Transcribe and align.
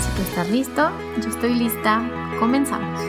Si 0.00 0.10
tú 0.14 0.22
estás 0.22 0.50
listo, 0.50 0.90
yo 1.22 1.28
estoy 1.30 1.54
lista, 1.54 2.02
comenzamos. 2.38 3.00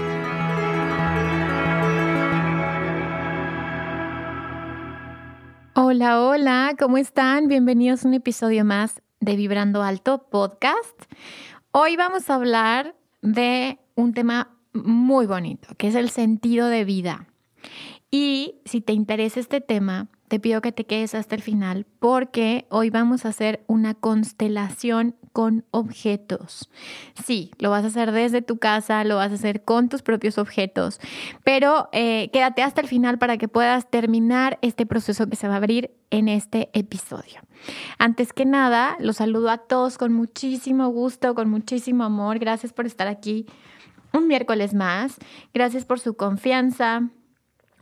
Hola, 5.75 6.21
hola, 6.21 6.75
¿cómo 6.79 6.97
están? 6.97 7.47
Bienvenidos 7.47 8.05
a 8.05 8.07
un 8.07 8.13
episodio 8.13 8.63
más 8.63 9.01
de 9.19 9.35
Vibrando 9.35 9.83
Alto 9.83 10.29
Podcast. 10.29 11.01
Hoy 11.71 11.97
vamos 11.97 12.29
a 12.29 12.35
hablar 12.35 12.95
de 13.21 13.79
un 13.95 14.13
tema 14.13 14.55
muy 14.73 15.25
bonito, 15.25 15.67
que 15.77 15.89
es 15.89 15.95
el 15.95 16.09
sentido 16.09 16.67
de 16.67 16.85
vida. 16.85 17.27
Y 18.11 18.61
si 18.65 18.81
te 18.81 18.93
interesa 18.93 19.39
este 19.39 19.59
tema, 19.59 20.07
te 20.27 20.39
pido 20.39 20.61
que 20.61 20.71
te 20.71 20.85
quedes 20.85 21.15
hasta 21.15 21.35
el 21.35 21.41
final 21.41 21.85
porque 21.99 22.65
hoy 22.69 22.89
vamos 22.89 23.25
a 23.25 23.29
hacer 23.29 23.63
una 23.67 23.93
constelación 23.93 25.15
con 25.31 25.65
objetos. 25.71 26.69
Sí, 27.25 27.51
lo 27.59 27.69
vas 27.69 27.83
a 27.83 27.87
hacer 27.87 28.11
desde 28.11 28.41
tu 28.41 28.57
casa, 28.57 29.03
lo 29.03 29.17
vas 29.17 29.31
a 29.31 29.35
hacer 29.35 29.63
con 29.63 29.87
tus 29.87 30.01
propios 30.01 30.37
objetos, 30.37 30.99
pero 31.43 31.89
eh, 31.91 32.29
quédate 32.33 32.63
hasta 32.63 32.81
el 32.81 32.87
final 32.87 33.19
para 33.19 33.37
que 33.37 33.47
puedas 33.47 33.89
terminar 33.89 34.57
este 34.61 34.85
proceso 34.85 35.27
que 35.27 35.35
se 35.35 35.47
va 35.47 35.53
a 35.53 35.57
abrir 35.57 35.91
en 36.09 36.27
este 36.27 36.69
episodio. 36.73 37.41
Antes 37.99 38.33
que 38.33 38.45
nada, 38.45 38.97
los 38.99 39.17
saludo 39.17 39.49
a 39.49 39.57
todos 39.59 39.97
con 39.97 40.13
muchísimo 40.13 40.87
gusto, 40.89 41.35
con 41.35 41.49
muchísimo 41.49 42.03
amor. 42.03 42.39
Gracias 42.39 42.73
por 42.73 42.85
estar 42.85 43.07
aquí 43.07 43.45
un 44.13 44.27
miércoles 44.27 44.73
más. 44.73 45.17
Gracias 45.53 45.85
por 45.85 45.99
su 45.99 46.15
confianza, 46.15 47.09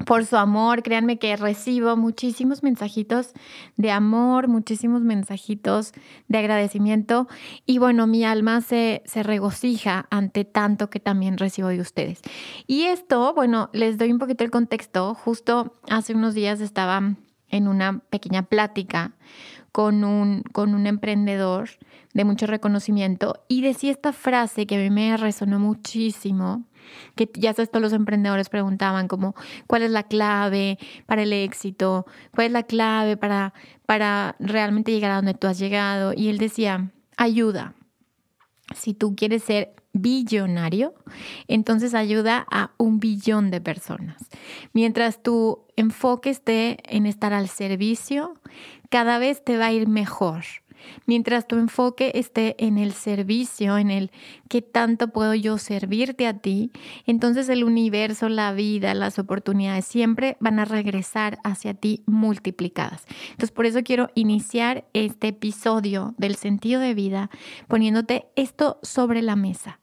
por 0.05 0.25
su 0.25 0.35
amor. 0.37 0.83
Créanme 0.83 1.17
que 1.17 1.35
recibo 1.35 1.95
muchísimos 1.95 2.63
mensajitos 2.63 3.33
de 3.77 3.91
amor, 3.91 4.47
muchísimos 4.47 5.01
mensajitos 5.01 5.93
de 6.27 6.37
agradecimiento 6.37 7.27
y 7.65 7.77
bueno, 7.77 8.07
mi 8.07 8.25
alma 8.25 8.61
se, 8.61 9.01
se 9.05 9.23
regocija 9.23 10.07
ante 10.09 10.43
tanto 10.43 10.89
que 10.89 10.99
también 10.99 11.37
recibo 11.37 11.69
de 11.69 11.79
ustedes. 11.79 12.21
Y 12.67 12.83
esto, 12.83 13.33
bueno, 13.33 13.69
les 13.73 13.97
doy 13.97 14.11
un 14.11 14.19
poquito 14.19 14.43
el 14.43 14.51
contexto. 14.51 15.15
Justo 15.15 15.73
hace 15.89 16.13
unos 16.13 16.33
días 16.33 16.59
estaba 16.59 17.15
en 17.49 17.67
una 17.67 17.99
pequeña 18.09 18.43
plática 18.43 19.13
con 19.71 20.03
un, 20.03 20.43
con 20.51 20.73
un 20.73 20.87
emprendedor 20.87 21.69
de 22.13 22.23
mucho 22.23 22.47
reconocimiento 22.47 23.43
y 23.49 23.61
decía 23.61 23.91
esta 23.91 24.13
frase 24.13 24.65
que 24.65 24.75
a 24.75 24.79
mí 24.79 24.89
me 24.89 25.17
resonó 25.17 25.59
muchísimo 25.59 26.63
que 27.15 27.29
ya 27.33 27.53
sabes, 27.53 27.69
todos 27.69 27.81
los 27.81 27.93
emprendedores 27.93 28.49
preguntaban 28.49 29.07
como, 29.07 29.35
¿cuál 29.67 29.83
es 29.83 29.91
la 29.91 30.03
clave 30.03 30.77
para 31.05 31.23
el 31.23 31.33
éxito? 31.33 32.05
¿Cuál 32.33 32.47
es 32.47 32.53
la 32.53 32.63
clave 32.63 33.17
para, 33.17 33.53
para 33.85 34.35
realmente 34.39 34.91
llegar 34.91 35.11
a 35.11 35.15
donde 35.17 35.33
tú 35.33 35.47
has 35.47 35.59
llegado? 35.59 36.13
Y 36.13 36.29
él 36.29 36.37
decía, 36.37 36.91
ayuda. 37.17 37.73
Si 38.73 38.93
tú 38.93 39.15
quieres 39.15 39.43
ser 39.43 39.75
billonario, 39.93 40.93
entonces 41.47 41.93
ayuda 41.93 42.45
a 42.51 42.71
un 42.77 42.99
billón 42.99 43.49
de 43.49 43.61
personas. 43.61 44.17
Mientras 44.73 45.23
tu 45.23 45.65
enfoque 45.77 46.29
esté 46.29 46.77
en 46.93 47.05
estar 47.05 47.33
al 47.33 47.47
servicio, 47.47 48.35
cada 48.89 49.17
vez 49.19 49.43
te 49.43 49.57
va 49.57 49.67
a 49.67 49.71
ir 49.71 49.87
mejor. 49.87 50.43
Mientras 51.05 51.47
tu 51.47 51.55
enfoque 51.57 52.11
esté 52.15 52.55
en 52.57 52.77
el 52.77 52.93
servicio, 52.93 53.77
en 53.77 53.91
el 53.91 54.11
qué 54.49 54.61
tanto 54.61 55.09
puedo 55.09 55.33
yo 55.33 55.57
servirte 55.57 56.27
a 56.27 56.37
ti, 56.37 56.71
entonces 57.05 57.49
el 57.49 57.63
universo, 57.63 58.29
la 58.29 58.53
vida, 58.53 58.93
las 58.93 59.19
oportunidades 59.19 59.85
siempre 59.85 60.37
van 60.39 60.59
a 60.59 60.65
regresar 60.65 61.39
hacia 61.43 61.73
ti 61.73 62.03
multiplicadas. 62.05 63.05
Entonces 63.31 63.51
por 63.51 63.65
eso 63.65 63.83
quiero 63.83 64.09
iniciar 64.15 64.85
este 64.93 65.29
episodio 65.29 66.13
del 66.17 66.35
sentido 66.35 66.81
de 66.81 66.93
vida 66.93 67.29
poniéndote 67.67 68.27
esto 68.35 68.79
sobre 68.81 69.21
la 69.21 69.35
mesa. 69.35 69.79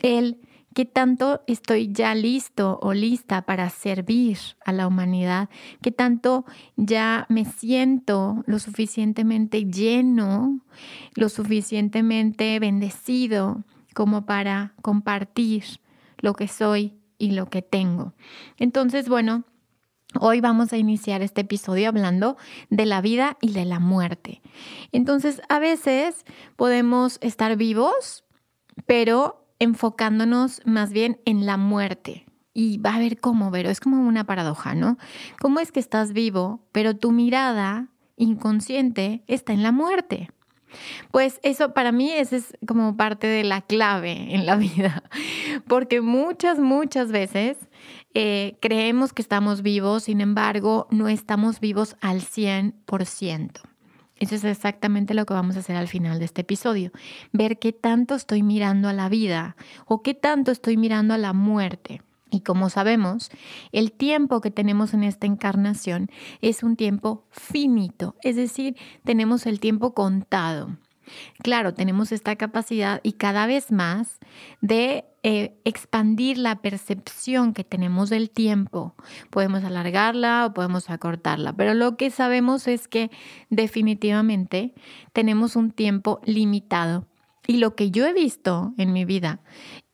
El 0.00 0.38
¿Qué 0.74 0.86
tanto 0.86 1.42
estoy 1.46 1.92
ya 1.92 2.14
listo 2.14 2.78
o 2.80 2.94
lista 2.94 3.42
para 3.42 3.68
servir 3.68 4.38
a 4.64 4.72
la 4.72 4.86
humanidad? 4.86 5.50
¿Qué 5.82 5.92
tanto 5.92 6.46
ya 6.76 7.26
me 7.28 7.44
siento 7.44 8.42
lo 8.46 8.58
suficientemente 8.58 9.64
lleno, 9.64 10.60
lo 11.14 11.28
suficientemente 11.28 12.58
bendecido 12.58 13.64
como 13.94 14.24
para 14.24 14.72
compartir 14.80 15.64
lo 16.18 16.32
que 16.34 16.48
soy 16.48 16.94
y 17.18 17.32
lo 17.32 17.50
que 17.50 17.60
tengo? 17.60 18.14
Entonces, 18.58 19.08
bueno, 19.08 19.44
Hoy 20.20 20.42
vamos 20.42 20.74
a 20.74 20.76
iniciar 20.76 21.22
este 21.22 21.40
episodio 21.40 21.88
hablando 21.88 22.36
de 22.68 22.84
la 22.84 23.00
vida 23.00 23.38
y 23.40 23.52
de 23.52 23.64
la 23.64 23.78
muerte. 23.78 24.42
Entonces, 24.92 25.40
a 25.48 25.58
veces 25.58 26.26
podemos 26.56 27.16
estar 27.22 27.56
vivos, 27.56 28.24
pero 28.84 29.41
enfocándonos 29.62 30.60
más 30.64 30.92
bien 30.92 31.20
en 31.24 31.46
la 31.46 31.56
muerte. 31.56 32.26
Y 32.52 32.78
va 32.78 32.96
a 32.96 32.98
ver 32.98 33.20
cómo, 33.20 33.52
pero 33.52 33.70
es 33.70 33.78
como 33.78 34.06
una 34.08 34.24
paradoja, 34.24 34.74
¿no? 34.74 34.98
¿Cómo 35.40 35.60
es 35.60 35.70
que 35.70 35.78
estás 35.78 36.12
vivo, 36.12 36.66
pero 36.72 36.96
tu 36.96 37.12
mirada 37.12 37.86
inconsciente 38.16 39.22
está 39.28 39.52
en 39.52 39.62
la 39.62 39.70
muerte? 39.70 40.30
Pues 41.12 41.38
eso 41.44 41.74
para 41.74 41.92
mí 41.92 42.10
ese 42.10 42.38
es 42.38 42.58
como 42.66 42.96
parte 42.96 43.28
de 43.28 43.44
la 43.44 43.60
clave 43.60 44.34
en 44.34 44.46
la 44.46 44.56
vida, 44.66 45.04
porque 45.68 46.00
muchas, 46.00 46.58
muchas 46.58 47.12
veces 47.12 47.56
eh, 48.14 48.56
creemos 48.60 49.12
que 49.12 49.22
estamos 49.22 49.62
vivos, 49.62 50.04
sin 50.04 50.20
embargo, 50.20 50.88
no 50.90 51.08
estamos 51.08 51.60
vivos 51.60 51.94
al 52.00 52.20
100%. 52.20 53.71
Eso 54.22 54.36
es 54.36 54.44
exactamente 54.44 55.14
lo 55.14 55.26
que 55.26 55.34
vamos 55.34 55.56
a 55.56 55.58
hacer 55.58 55.74
al 55.74 55.88
final 55.88 56.20
de 56.20 56.26
este 56.26 56.42
episodio. 56.42 56.92
Ver 57.32 57.58
qué 57.58 57.72
tanto 57.72 58.14
estoy 58.14 58.44
mirando 58.44 58.88
a 58.88 58.92
la 58.92 59.08
vida 59.08 59.56
o 59.84 60.02
qué 60.02 60.14
tanto 60.14 60.52
estoy 60.52 60.76
mirando 60.76 61.12
a 61.12 61.18
la 61.18 61.32
muerte. 61.32 62.02
Y 62.30 62.42
como 62.42 62.70
sabemos, 62.70 63.32
el 63.72 63.90
tiempo 63.90 64.40
que 64.40 64.52
tenemos 64.52 64.94
en 64.94 65.02
esta 65.02 65.26
encarnación 65.26 66.08
es 66.40 66.62
un 66.62 66.76
tiempo 66.76 67.24
finito, 67.30 68.14
es 68.22 68.36
decir, 68.36 68.76
tenemos 69.02 69.44
el 69.44 69.58
tiempo 69.58 69.92
contado. 69.92 70.78
Claro, 71.42 71.74
tenemos 71.74 72.12
esta 72.12 72.36
capacidad 72.36 73.00
y 73.02 73.12
cada 73.12 73.46
vez 73.46 73.72
más 73.72 74.18
de 74.60 75.04
eh, 75.22 75.54
expandir 75.64 76.38
la 76.38 76.62
percepción 76.62 77.54
que 77.54 77.64
tenemos 77.64 78.10
del 78.10 78.30
tiempo. 78.30 78.94
Podemos 79.30 79.64
alargarla 79.64 80.46
o 80.46 80.54
podemos 80.54 80.90
acortarla, 80.90 81.52
pero 81.52 81.74
lo 81.74 81.96
que 81.96 82.10
sabemos 82.10 82.66
es 82.66 82.88
que 82.88 83.10
definitivamente 83.50 84.74
tenemos 85.12 85.56
un 85.56 85.70
tiempo 85.70 86.20
limitado. 86.24 87.06
Y 87.46 87.56
lo 87.56 87.74
que 87.74 87.90
yo 87.90 88.06
he 88.06 88.12
visto 88.12 88.72
en 88.78 88.92
mi 88.92 89.04
vida 89.04 89.40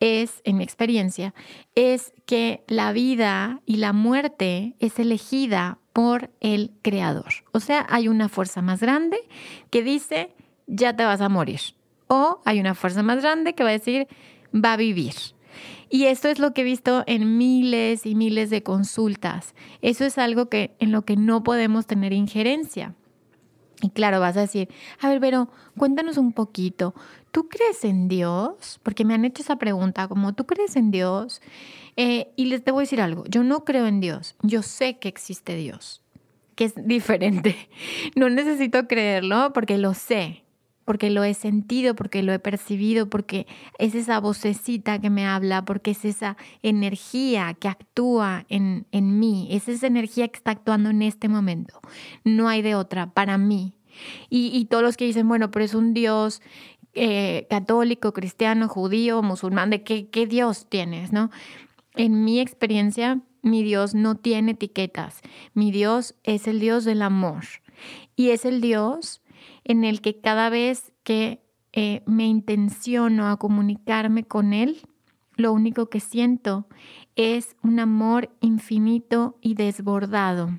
es, 0.00 0.42
en 0.44 0.58
mi 0.58 0.64
experiencia, 0.64 1.34
es 1.74 2.12
que 2.26 2.62
la 2.68 2.92
vida 2.92 3.62
y 3.64 3.76
la 3.76 3.92
muerte 3.92 4.76
es 4.80 4.98
elegida 4.98 5.78
por 5.92 6.30
el 6.40 6.72
creador. 6.82 7.32
O 7.52 7.60
sea, 7.60 7.86
hay 7.88 8.08
una 8.08 8.28
fuerza 8.28 8.62
más 8.62 8.80
grande 8.80 9.18
que 9.70 9.82
dice, 9.82 10.34
ya 10.68 10.94
te 10.94 11.04
vas 11.04 11.20
a 11.20 11.28
morir. 11.28 11.60
O 12.06 12.40
hay 12.44 12.60
una 12.60 12.74
fuerza 12.74 13.02
más 13.02 13.20
grande 13.20 13.54
que 13.54 13.64
va 13.64 13.70
a 13.70 13.72
decir, 13.72 14.06
va 14.54 14.74
a 14.74 14.76
vivir. 14.76 15.14
Y 15.90 16.04
esto 16.04 16.28
es 16.28 16.38
lo 16.38 16.52
que 16.52 16.60
he 16.60 16.64
visto 16.64 17.02
en 17.06 17.38
miles 17.38 18.04
y 18.06 18.14
miles 18.14 18.50
de 18.50 18.62
consultas. 18.62 19.54
Eso 19.80 20.04
es 20.04 20.18
algo 20.18 20.48
que 20.48 20.76
en 20.78 20.92
lo 20.92 21.02
que 21.02 21.16
no 21.16 21.42
podemos 21.42 21.86
tener 21.86 22.12
injerencia. 22.12 22.94
Y 23.80 23.90
claro, 23.90 24.20
vas 24.20 24.36
a 24.36 24.40
decir, 24.40 24.68
a 25.00 25.08
ver, 25.08 25.20
pero 25.20 25.50
cuéntanos 25.76 26.18
un 26.18 26.32
poquito, 26.32 26.94
¿tú 27.30 27.48
crees 27.48 27.84
en 27.84 28.08
Dios? 28.08 28.80
Porque 28.82 29.04
me 29.04 29.14
han 29.14 29.24
hecho 29.24 29.42
esa 29.42 29.56
pregunta, 29.56 30.08
como, 30.08 30.34
¿tú 30.34 30.46
crees 30.46 30.74
en 30.74 30.90
Dios? 30.90 31.40
Eh, 31.96 32.32
y 32.34 32.46
les 32.46 32.64
debo 32.64 32.80
decir 32.80 33.00
algo, 33.00 33.24
yo 33.28 33.44
no 33.44 33.64
creo 33.64 33.86
en 33.86 34.00
Dios, 34.00 34.34
yo 34.42 34.62
sé 34.62 34.98
que 34.98 35.08
existe 35.08 35.54
Dios, 35.54 36.02
que 36.56 36.64
es 36.64 36.74
diferente. 36.86 37.56
No 38.16 38.28
necesito 38.28 38.88
creerlo 38.88 39.52
porque 39.52 39.78
lo 39.78 39.94
sé, 39.94 40.42
porque 40.88 41.10
lo 41.10 41.22
he 41.22 41.34
sentido, 41.34 41.94
porque 41.94 42.22
lo 42.22 42.32
he 42.32 42.38
percibido, 42.38 43.10
porque 43.10 43.46
es 43.78 43.94
esa 43.94 44.20
vocecita 44.20 44.98
que 44.98 45.10
me 45.10 45.26
habla, 45.26 45.66
porque 45.66 45.90
es 45.90 46.06
esa 46.06 46.38
energía 46.62 47.52
que 47.52 47.68
actúa 47.68 48.46
en, 48.48 48.86
en 48.90 49.18
mí, 49.18 49.48
es 49.50 49.68
esa 49.68 49.86
energía 49.86 50.28
que 50.28 50.38
está 50.38 50.52
actuando 50.52 50.88
en 50.88 51.02
este 51.02 51.28
momento. 51.28 51.78
No 52.24 52.48
hay 52.48 52.62
de 52.62 52.74
otra 52.74 53.10
para 53.10 53.36
mí. 53.36 53.74
Y, 54.30 54.64
todos 54.70 54.82
los 54.82 54.96
que 54.96 55.04
dicen, 55.04 55.28
bueno, 55.28 55.50
pero 55.50 55.62
es 55.62 55.74
un 55.74 55.92
Dios 55.92 56.40
eh, 56.94 57.46
católico, 57.50 58.14
cristiano, 58.14 58.66
judío, 58.66 59.22
musulmán, 59.22 59.68
¿de 59.68 59.82
qué, 59.82 60.08
qué 60.08 60.26
Dios 60.26 60.68
tienes? 60.70 61.12
¿no? 61.12 61.30
En 61.96 62.24
mi 62.24 62.40
experiencia, 62.40 63.20
mi 63.42 63.62
Dios 63.62 63.94
no 63.94 64.14
tiene 64.14 64.52
etiquetas. 64.52 65.20
Mi 65.52 65.70
Dios 65.70 66.14
es 66.24 66.48
el 66.48 66.60
Dios 66.60 66.86
del 66.86 67.02
amor. 67.02 67.44
Y 68.16 68.30
es 68.30 68.46
el 68.46 68.62
Dios 68.62 69.20
en 69.64 69.84
el 69.84 70.00
que 70.00 70.20
cada 70.20 70.50
vez 70.50 70.92
que 71.02 71.42
eh, 71.72 72.02
me 72.06 72.26
intenciono 72.26 73.28
a 73.28 73.38
comunicarme 73.38 74.24
con 74.24 74.52
Él, 74.52 74.78
lo 75.36 75.52
único 75.52 75.88
que 75.88 76.00
siento 76.00 76.66
es 77.16 77.56
un 77.62 77.78
amor 77.78 78.30
infinito 78.40 79.38
y 79.40 79.54
desbordado 79.54 80.50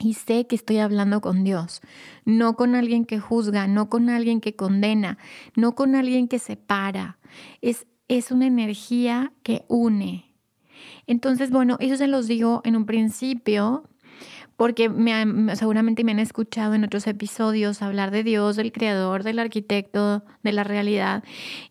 y 0.00 0.14
sé 0.14 0.46
que 0.46 0.56
estoy 0.56 0.78
hablando 0.78 1.20
con 1.20 1.44
Dios, 1.44 1.80
no 2.24 2.56
con 2.56 2.74
alguien 2.74 3.04
que 3.04 3.20
juzga, 3.20 3.66
no 3.66 3.88
con 3.88 4.10
alguien 4.10 4.40
que 4.40 4.56
condena, 4.56 5.18
no 5.56 5.74
con 5.74 5.94
alguien 5.94 6.26
que 6.26 6.38
separa. 6.38 7.18
Es, 7.60 7.86
es 8.08 8.30
una 8.30 8.46
energía 8.46 9.32
que 9.42 9.64
une. 9.68 10.34
Entonces, 11.06 11.50
bueno, 11.50 11.76
eso 11.80 11.96
se 11.96 12.08
los 12.08 12.26
digo 12.26 12.60
en 12.64 12.76
un 12.76 12.86
principio, 12.86 13.84
porque 14.56 14.88
me 14.88 15.56
seguramente 15.56 16.04
me 16.04 16.12
han 16.12 16.18
escuchado 16.18 16.74
en 16.74 16.84
otros 16.84 17.06
episodios 17.06 17.82
hablar 17.82 18.10
de 18.10 18.22
Dios, 18.22 18.56
del 18.56 18.72
creador, 18.72 19.22
del 19.22 19.38
arquitecto, 19.38 20.24
de 20.42 20.52
la 20.52 20.64
realidad, 20.64 21.24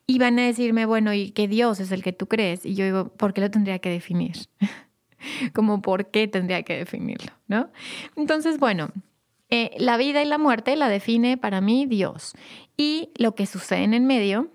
y 0.07 0.19
van 0.19 0.37
a 0.39 0.45
decirme, 0.45 0.85
bueno, 0.85 1.13
¿y 1.13 1.31
qué 1.31 1.47
Dios 1.47 1.79
es 1.79 1.91
el 1.91 2.03
que 2.03 2.13
tú 2.13 2.27
crees? 2.27 2.65
Y 2.65 2.75
yo 2.75 2.85
digo, 2.85 3.09
¿por 3.09 3.33
qué 3.33 3.41
lo 3.41 3.51
tendría 3.51 3.79
que 3.79 3.89
definir? 3.89 4.33
como 5.53 5.81
por 5.81 6.11
qué 6.11 6.27
tendría 6.27 6.63
que 6.63 6.77
definirlo, 6.77 7.31
¿no? 7.47 7.69
Entonces, 8.15 8.59
bueno, 8.59 8.91
eh, 9.49 9.71
la 9.77 9.97
vida 9.97 10.21
y 10.21 10.25
la 10.25 10.37
muerte 10.37 10.75
la 10.75 10.89
define 10.89 11.37
para 11.37 11.61
mí 11.61 11.85
Dios. 11.85 12.33
Y 12.75 13.11
lo 13.15 13.35
que 13.35 13.45
sucede 13.45 13.83
en 13.83 13.93
el 13.93 14.01
medio 14.01 14.49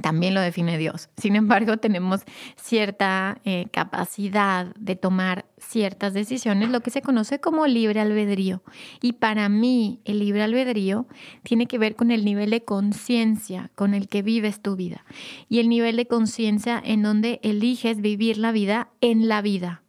también 0.00 0.34
lo 0.34 0.40
define 0.40 0.78
Dios. 0.78 1.10
Sin 1.16 1.36
embargo, 1.36 1.76
tenemos 1.76 2.22
cierta 2.56 3.40
eh, 3.44 3.66
capacidad 3.72 4.74
de 4.76 4.96
tomar 4.96 5.44
ciertas 5.58 6.14
decisiones, 6.14 6.70
lo 6.70 6.80
que 6.80 6.90
se 6.90 7.02
conoce 7.02 7.40
como 7.40 7.66
libre 7.66 8.00
albedrío. 8.00 8.62
Y 9.02 9.12
para 9.14 9.48
mí, 9.48 10.00
el 10.04 10.20
libre 10.20 10.42
albedrío 10.42 11.06
tiene 11.42 11.66
que 11.66 11.78
ver 11.78 11.94
con 11.94 12.10
el 12.10 12.24
nivel 12.24 12.50
de 12.50 12.64
conciencia 12.64 13.70
con 13.74 13.92
el 13.94 14.08
que 14.08 14.22
vives 14.22 14.60
tu 14.60 14.76
vida 14.76 15.04
y 15.48 15.58
el 15.60 15.68
nivel 15.68 15.96
de 15.96 16.06
conciencia 16.06 16.82
en 16.84 17.02
donde 17.02 17.38
eliges 17.42 18.00
vivir 18.00 18.38
la 18.38 18.52
vida 18.52 18.88
en 19.00 19.28
la 19.28 19.42
vida 19.42 19.82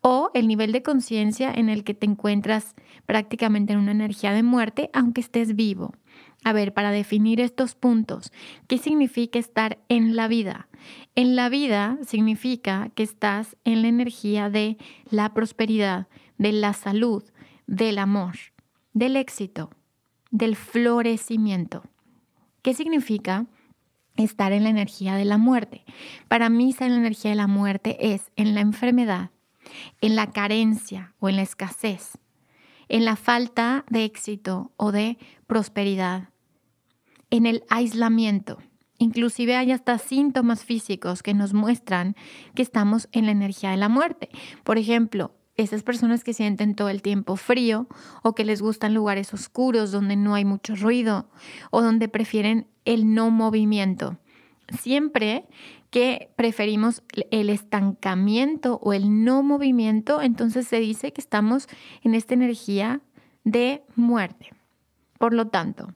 o 0.00 0.30
el 0.34 0.48
nivel 0.48 0.72
de 0.72 0.82
conciencia 0.82 1.50
en 1.50 1.70
el 1.70 1.82
que 1.82 1.94
te 1.94 2.04
encuentras 2.06 2.74
prácticamente 3.06 3.72
en 3.72 3.78
una 3.78 3.92
energía 3.92 4.32
de 4.32 4.42
muerte 4.42 4.90
aunque 4.92 5.22
estés 5.22 5.56
vivo. 5.56 5.94
A 6.44 6.52
ver, 6.52 6.74
para 6.74 6.90
definir 6.90 7.40
estos 7.40 7.74
puntos, 7.74 8.30
¿qué 8.68 8.76
significa 8.76 9.38
estar 9.38 9.78
en 9.88 10.14
la 10.14 10.28
vida? 10.28 10.68
En 11.14 11.36
la 11.36 11.48
vida 11.48 11.98
significa 12.06 12.90
que 12.94 13.02
estás 13.02 13.56
en 13.64 13.80
la 13.80 13.88
energía 13.88 14.50
de 14.50 14.76
la 15.08 15.32
prosperidad, 15.32 16.06
de 16.36 16.52
la 16.52 16.74
salud, 16.74 17.24
del 17.66 17.98
amor, 17.98 18.34
del 18.92 19.16
éxito, 19.16 19.70
del 20.30 20.54
florecimiento. 20.54 21.82
¿Qué 22.60 22.74
significa 22.74 23.46
estar 24.16 24.52
en 24.52 24.64
la 24.64 24.70
energía 24.70 25.14
de 25.14 25.24
la 25.24 25.38
muerte? 25.38 25.82
Para 26.28 26.50
mí 26.50 26.70
estar 26.70 26.88
en 26.88 26.94
la 26.94 27.00
energía 27.00 27.30
de 27.30 27.36
la 27.36 27.46
muerte 27.46 28.12
es 28.12 28.30
en 28.36 28.54
la 28.54 28.60
enfermedad, 28.60 29.30
en 30.02 30.14
la 30.14 30.30
carencia 30.30 31.14
o 31.20 31.30
en 31.30 31.36
la 31.36 31.42
escasez, 31.42 32.18
en 32.88 33.06
la 33.06 33.16
falta 33.16 33.86
de 33.88 34.04
éxito 34.04 34.72
o 34.76 34.92
de 34.92 35.16
prosperidad, 35.46 36.33
en 37.34 37.46
el 37.46 37.64
aislamiento. 37.68 38.58
Inclusive 38.98 39.56
hay 39.56 39.72
hasta 39.72 39.98
síntomas 39.98 40.64
físicos 40.64 41.20
que 41.20 41.34
nos 41.34 41.52
muestran 41.52 42.14
que 42.54 42.62
estamos 42.62 43.08
en 43.10 43.26
la 43.26 43.32
energía 43.32 43.72
de 43.72 43.76
la 43.76 43.88
muerte. 43.88 44.28
Por 44.62 44.78
ejemplo, 44.78 45.34
esas 45.56 45.82
personas 45.82 46.22
que 46.22 46.32
sienten 46.32 46.76
todo 46.76 46.90
el 46.90 47.02
tiempo 47.02 47.34
frío 47.34 47.88
o 48.22 48.36
que 48.36 48.44
les 48.44 48.62
gustan 48.62 48.94
lugares 48.94 49.34
oscuros 49.34 49.90
donde 49.90 50.14
no 50.14 50.36
hay 50.36 50.44
mucho 50.44 50.76
ruido 50.76 51.28
o 51.72 51.82
donde 51.82 52.08
prefieren 52.08 52.68
el 52.84 53.14
no 53.14 53.32
movimiento. 53.32 54.16
Siempre 54.68 55.44
que 55.90 56.30
preferimos 56.36 57.02
el 57.32 57.50
estancamiento 57.50 58.78
o 58.80 58.92
el 58.92 59.24
no 59.24 59.42
movimiento, 59.42 60.22
entonces 60.22 60.68
se 60.68 60.78
dice 60.78 61.12
que 61.12 61.20
estamos 61.20 61.66
en 62.04 62.14
esta 62.14 62.34
energía 62.34 63.00
de 63.42 63.82
muerte. 63.96 64.52
Por 65.18 65.34
lo 65.34 65.48
tanto, 65.48 65.94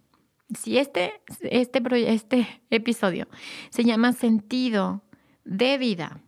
si 0.57 0.79
este, 0.79 1.13
este, 1.43 1.83
este 2.13 2.63
episodio 2.71 3.29
se 3.71 3.85
llama 3.85 4.13
sentido 4.13 5.03
de 5.45 5.79
vida, 5.79 6.21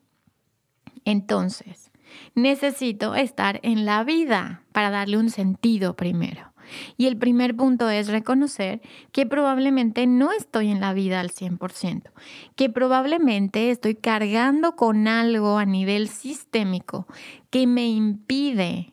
entonces 1.04 1.90
necesito 2.34 3.14
estar 3.14 3.60
en 3.62 3.86
la 3.86 4.04
vida 4.04 4.62
para 4.72 4.90
darle 4.90 5.16
un 5.16 5.30
sentido 5.30 5.94
primero. 5.94 6.52
Y 6.96 7.06
el 7.06 7.16
primer 7.16 7.56
punto 7.56 7.90
es 7.90 8.08
reconocer 8.08 8.80
que 9.10 9.26
probablemente 9.26 10.06
no 10.06 10.30
estoy 10.32 10.70
en 10.70 10.80
la 10.80 10.92
vida 10.92 11.18
al 11.18 11.30
100%, 11.30 12.10
que 12.54 12.70
probablemente 12.70 13.70
estoy 13.70 13.96
cargando 13.96 14.76
con 14.76 15.08
algo 15.08 15.58
a 15.58 15.64
nivel 15.64 16.08
sistémico 16.08 17.06
que 17.50 17.66
me 17.66 17.88
impide 17.88 18.92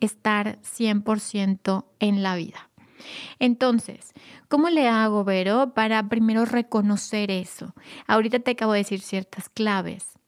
estar 0.00 0.58
100% 0.62 1.84
en 2.00 2.22
la 2.22 2.36
vida. 2.36 2.70
Entonces, 3.38 4.12
¿cómo 4.48 4.70
le 4.70 4.88
hago, 4.88 5.24
Vero, 5.24 5.74
para 5.74 6.08
primero 6.08 6.44
reconocer 6.44 7.30
eso? 7.30 7.74
Ahorita 8.06 8.40
te 8.40 8.52
acabo 8.52 8.72
de 8.72 8.78
decir 8.78 9.00
ciertas 9.00 9.48
claves, 9.48 10.18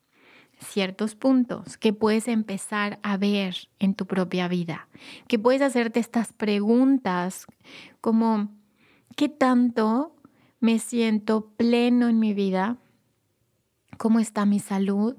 ciertos 0.58 1.14
puntos 1.14 1.76
que 1.76 1.92
puedes 1.92 2.28
empezar 2.28 2.98
a 3.02 3.16
ver 3.16 3.68
en 3.78 3.94
tu 3.94 4.06
propia 4.06 4.48
vida, 4.48 4.88
que 5.26 5.38
puedes 5.38 5.62
hacerte 5.62 6.00
estas 6.00 6.32
preguntas 6.32 7.46
como, 8.00 8.50
¿qué 9.16 9.28
tanto 9.28 10.14
me 10.60 10.78
siento 10.78 11.50
pleno 11.56 12.08
en 12.08 12.18
mi 12.18 12.34
vida? 12.34 12.76
¿Cómo 13.96 14.20
está 14.20 14.46
mi 14.46 14.60
salud? 14.60 15.16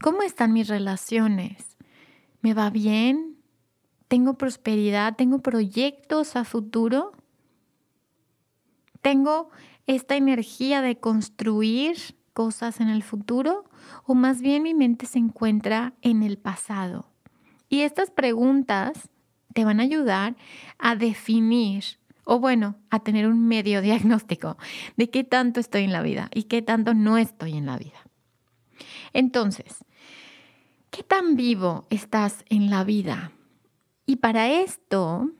¿Cómo 0.00 0.22
están 0.22 0.52
mis 0.52 0.68
relaciones? 0.68 1.76
¿Me 2.40 2.54
va 2.54 2.70
bien? 2.70 3.34
tengo 4.14 4.34
prosperidad, 4.34 5.16
tengo 5.16 5.40
proyectos 5.40 6.36
a 6.36 6.44
futuro, 6.44 7.12
tengo 9.04 9.50
esta 9.86 10.16
energía 10.16 10.80
de 10.80 10.98
construir 10.98 12.16
cosas 12.32 12.80
en 12.80 12.88
el 12.88 13.02
futuro 13.02 13.66
o 14.06 14.14
más 14.14 14.40
bien 14.40 14.62
mi 14.62 14.72
mente 14.72 15.04
se 15.04 15.18
encuentra 15.18 15.92
en 16.00 16.22
el 16.22 16.38
pasado. 16.38 17.12
Y 17.68 17.82
estas 17.82 18.10
preguntas 18.10 19.10
te 19.52 19.66
van 19.66 19.78
a 19.78 19.82
ayudar 19.82 20.36
a 20.78 20.96
definir 20.96 21.84
o 22.24 22.38
bueno, 22.38 22.76
a 22.88 23.00
tener 23.00 23.28
un 23.28 23.46
medio 23.46 23.82
diagnóstico 23.88 24.56
de 24.96 25.10
qué 25.10 25.22
tanto 25.22 25.60
estoy 25.60 25.84
en 25.84 25.92
la 25.92 26.00
vida 26.00 26.30
y 26.32 26.44
qué 26.44 26.62
tanto 26.62 26.94
no 26.94 27.18
estoy 27.18 27.58
en 27.58 27.66
la 27.66 27.76
vida. 27.76 28.08
Entonces, 29.12 29.84
¿qué 30.90 31.02
tan 31.02 31.36
vivo 31.36 31.84
estás 31.90 32.42
en 32.48 32.70
la 32.70 32.84
vida? 32.84 33.32
Y 34.06 34.16
para 34.16 34.48
esto 34.48 35.30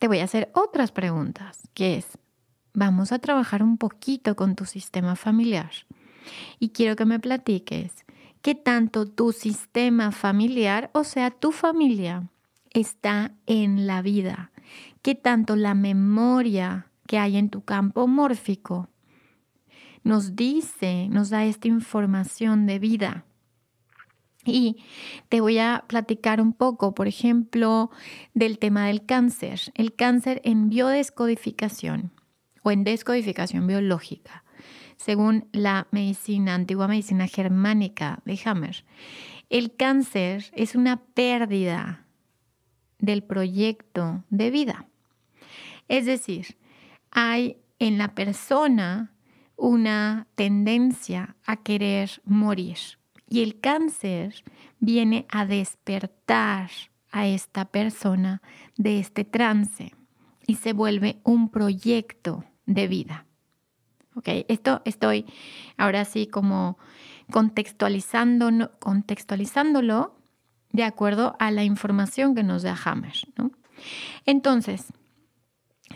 te 0.00 0.08
voy 0.08 0.18
a 0.18 0.24
hacer 0.24 0.50
otras 0.52 0.90
preguntas, 0.90 1.60
que 1.74 1.98
es, 1.98 2.18
vamos 2.74 3.12
a 3.12 3.18
trabajar 3.18 3.62
un 3.62 3.78
poquito 3.78 4.36
con 4.36 4.54
tu 4.54 4.64
sistema 4.64 5.16
familiar. 5.16 5.70
Y 6.58 6.70
quiero 6.70 6.96
que 6.96 7.04
me 7.04 7.20
platiques 7.20 8.04
qué 8.42 8.54
tanto 8.54 9.06
tu 9.06 9.32
sistema 9.32 10.12
familiar, 10.12 10.90
o 10.94 11.04
sea, 11.04 11.30
tu 11.30 11.52
familia, 11.52 12.28
está 12.70 13.32
en 13.46 13.86
la 13.86 14.02
vida, 14.02 14.50
qué 15.02 15.14
tanto 15.14 15.56
la 15.56 15.74
memoria 15.74 16.86
que 17.06 17.18
hay 17.18 17.36
en 17.36 17.50
tu 17.50 17.62
campo 17.62 18.06
mórfico 18.06 18.88
nos 20.04 20.34
dice, 20.34 21.08
nos 21.10 21.30
da 21.30 21.44
esta 21.44 21.68
información 21.68 22.66
de 22.66 22.78
vida. 22.78 23.24
Y 24.44 24.82
te 25.28 25.40
voy 25.40 25.58
a 25.58 25.84
platicar 25.86 26.40
un 26.40 26.52
poco, 26.52 26.94
por 26.94 27.06
ejemplo, 27.06 27.90
del 28.34 28.58
tema 28.58 28.86
del 28.86 29.06
cáncer. 29.06 29.60
El 29.74 29.94
cáncer 29.94 30.40
en 30.44 30.68
biodescodificación 30.68 32.10
o 32.62 32.70
en 32.70 32.84
descodificación 32.84 33.66
biológica, 33.66 34.44
según 34.96 35.48
la 35.52 35.88
medicina, 35.90 36.54
antigua 36.54 36.88
medicina 36.88 37.26
germánica 37.26 38.20
de 38.24 38.38
Hammer, 38.44 38.84
el 39.50 39.74
cáncer 39.74 40.44
es 40.54 40.74
una 40.74 41.02
pérdida 41.02 42.06
del 42.98 43.22
proyecto 43.22 44.24
de 44.30 44.50
vida. 44.50 44.86
Es 45.88 46.06
decir, 46.06 46.56
hay 47.10 47.58
en 47.78 47.98
la 47.98 48.14
persona 48.14 49.12
una 49.56 50.26
tendencia 50.36 51.36
a 51.44 51.56
querer 51.56 52.22
morir 52.24 52.78
y 53.28 53.42
el 53.42 53.60
cáncer 53.60 54.44
viene 54.78 55.26
a 55.28 55.46
despertar 55.46 56.70
a 57.10 57.26
esta 57.26 57.66
persona 57.66 58.40
de 58.76 59.00
este 59.00 59.24
trance 59.24 59.94
y 60.46 60.56
se 60.56 60.72
vuelve 60.72 61.20
un 61.24 61.50
proyecto 61.50 62.44
de 62.66 62.88
vida. 62.88 63.26
¿Ok? 64.14 64.28
Esto 64.48 64.82
estoy 64.84 65.26
ahora 65.76 66.04
sí 66.04 66.26
como 66.26 66.78
contextualizando, 67.30 68.72
contextualizándolo 68.78 70.14
de 70.70 70.84
acuerdo 70.84 71.36
a 71.38 71.50
la 71.50 71.64
información 71.64 72.34
que 72.34 72.42
nos 72.42 72.62
da 72.62 72.76
Hammer. 72.84 73.14
¿no? 73.36 73.50
Entonces, 74.26 74.92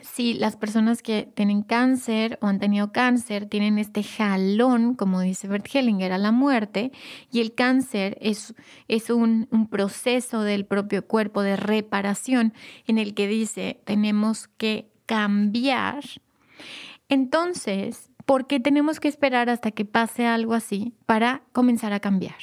si 0.02 0.35
las 0.35 0.56
personas 0.56 1.02
que 1.02 1.30
tienen 1.35 1.62
cáncer 1.62 2.38
o 2.42 2.46
han 2.46 2.58
tenido 2.58 2.92
cáncer 2.92 3.46
tienen 3.46 3.78
este 3.78 4.02
jalón, 4.02 4.94
como 4.94 5.20
dice 5.20 5.49
Bert 5.49 5.66
Hellinger, 5.73 6.12
a 6.12 6.18
la 6.18 6.32
muerte, 6.32 6.92
y 7.30 7.40
el 7.40 7.54
cáncer 7.54 8.16
es, 8.20 8.54
es 8.88 9.11
un, 9.11 9.49
un 9.50 9.68
proceso 9.68 10.42
del 10.42 10.66
propio 10.66 11.06
cuerpo 11.06 11.42
de 11.42 11.56
reparación 11.56 12.52
en 12.87 12.99
el 12.99 13.14
que 13.14 13.26
dice 13.26 13.80
tenemos 13.85 14.49
que 14.49 14.90
cambiar, 15.06 16.04
entonces 17.08 18.10
¿Por 18.26 18.48
qué 18.48 18.58
tenemos 18.58 18.98
que 18.98 19.06
esperar 19.06 19.48
hasta 19.48 19.70
que 19.70 19.84
pase 19.84 20.26
algo 20.26 20.52
así 20.52 20.94
para 21.06 21.42
comenzar 21.52 21.92
a 21.92 22.00
cambiar 22.00 22.34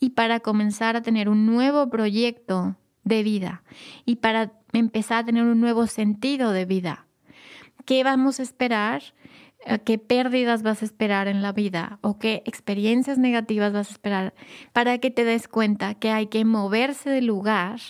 y 0.00 0.10
para 0.10 0.40
comenzar 0.40 0.96
a 0.96 1.02
tener 1.02 1.28
un 1.28 1.44
nuevo 1.44 1.90
proyecto 1.90 2.76
de 3.04 3.22
vida 3.22 3.62
y 4.06 4.16
para 4.16 4.52
empezar 4.72 5.18
a 5.18 5.26
tener 5.26 5.44
un 5.44 5.60
nuevo 5.60 5.86
sentido 5.86 6.52
de 6.52 6.64
vida? 6.64 7.06
¿Qué 7.84 8.02
vamos 8.04 8.40
a 8.40 8.42
esperar? 8.42 9.02
Eh, 9.66 9.78
¿Qué 9.84 9.98
pérdidas 9.98 10.62
vas 10.62 10.80
a 10.80 10.86
esperar 10.86 11.28
en 11.28 11.42
la 11.42 11.52
vida? 11.52 11.98
¿O 12.00 12.18
qué 12.18 12.42
experiencias 12.46 13.18
negativas 13.18 13.74
vas 13.74 13.88
a 13.88 13.92
esperar 13.92 14.34
para 14.72 14.96
que 14.96 15.10
te 15.10 15.24
des 15.24 15.46
cuenta 15.46 15.94
que 15.94 16.10
hay 16.10 16.28
que 16.28 16.46
moverse 16.46 17.10
del 17.10 17.26
lugar? 17.26 17.80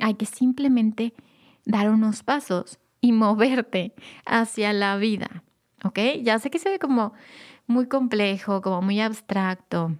Hay 0.00 0.14
que 0.14 0.24
simplemente 0.24 1.12
dar 1.66 1.90
unos 1.90 2.22
pasos 2.22 2.78
y 3.02 3.12
moverte 3.12 3.92
hacia 4.24 4.72
la 4.72 4.96
vida. 4.96 5.42
¿ok? 5.84 5.98
Ya 6.22 6.38
sé 6.38 6.50
que 6.50 6.58
se 6.58 6.70
ve 6.70 6.78
como 6.78 7.12
muy 7.66 7.86
complejo, 7.86 8.62
como 8.62 8.82
muy 8.82 9.00
abstracto, 9.00 9.96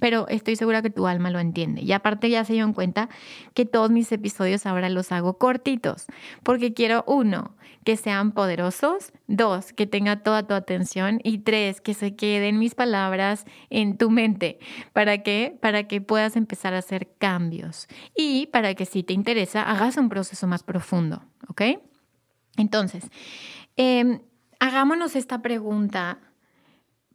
pero 0.00 0.26
estoy 0.28 0.56
segura 0.56 0.82
que 0.82 0.90
tu 0.90 1.06
alma 1.06 1.30
lo 1.30 1.38
entiende. 1.38 1.82
Y 1.82 1.92
aparte 1.92 2.30
ya 2.30 2.44
se 2.44 2.56
en 2.56 2.72
cuenta 2.72 3.08
que 3.54 3.64
todos 3.64 3.90
mis 3.90 4.10
episodios 4.12 4.66
ahora 4.66 4.88
los 4.88 5.12
hago 5.12 5.38
cortitos, 5.38 6.06
porque 6.42 6.72
quiero 6.72 7.04
uno, 7.06 7.54
que 7.84 7.96
sean 7.96 8.32
poderosos, 8.32 9.12
dos, 9.26 9.72
que 9.72 9.86
tenga 9.86 10.22
toda 10.22 10.46
tu 10.46 10.54
atención 10.54 11.20
y 11.24 11.38
tres, 11.38 11.80
que 11.80 11.94
se 11.94 12.14
queden 12.14 12.58
mis 12.58 12.74
palabras 12.74 13.44
en 13.70 13.98
tu 13.98 14.10
mente. 14.10 14.60
¿Para 14.92 15.22
qué? 15.22 15.58
Para 15.60 15.88
que 15.88 16.00
puedas 16.00 16.36
empezar 16.36 16.74
a 16.74 16.78
hacer 16.78 17.08
cambios 17.18 17.88
y 18.16 18.46
para 18.46 18.74
que 18.74 18.86
si 18.86 19.02
te 19.02 19.12
interesa 19.12 19.62
hagas 19.62 19.96
un 19.96 20.08
proceso 20.08 20.46
más 20.46 20.62
profundo, 20.62 21.22
¿ok? 21.48 21.62
Entonces, 22.56 23.04
eh, 23.76 24.20
hagámonos 24.60 25.16
esta 25.16 25.42
pregunta. 25.42 26.18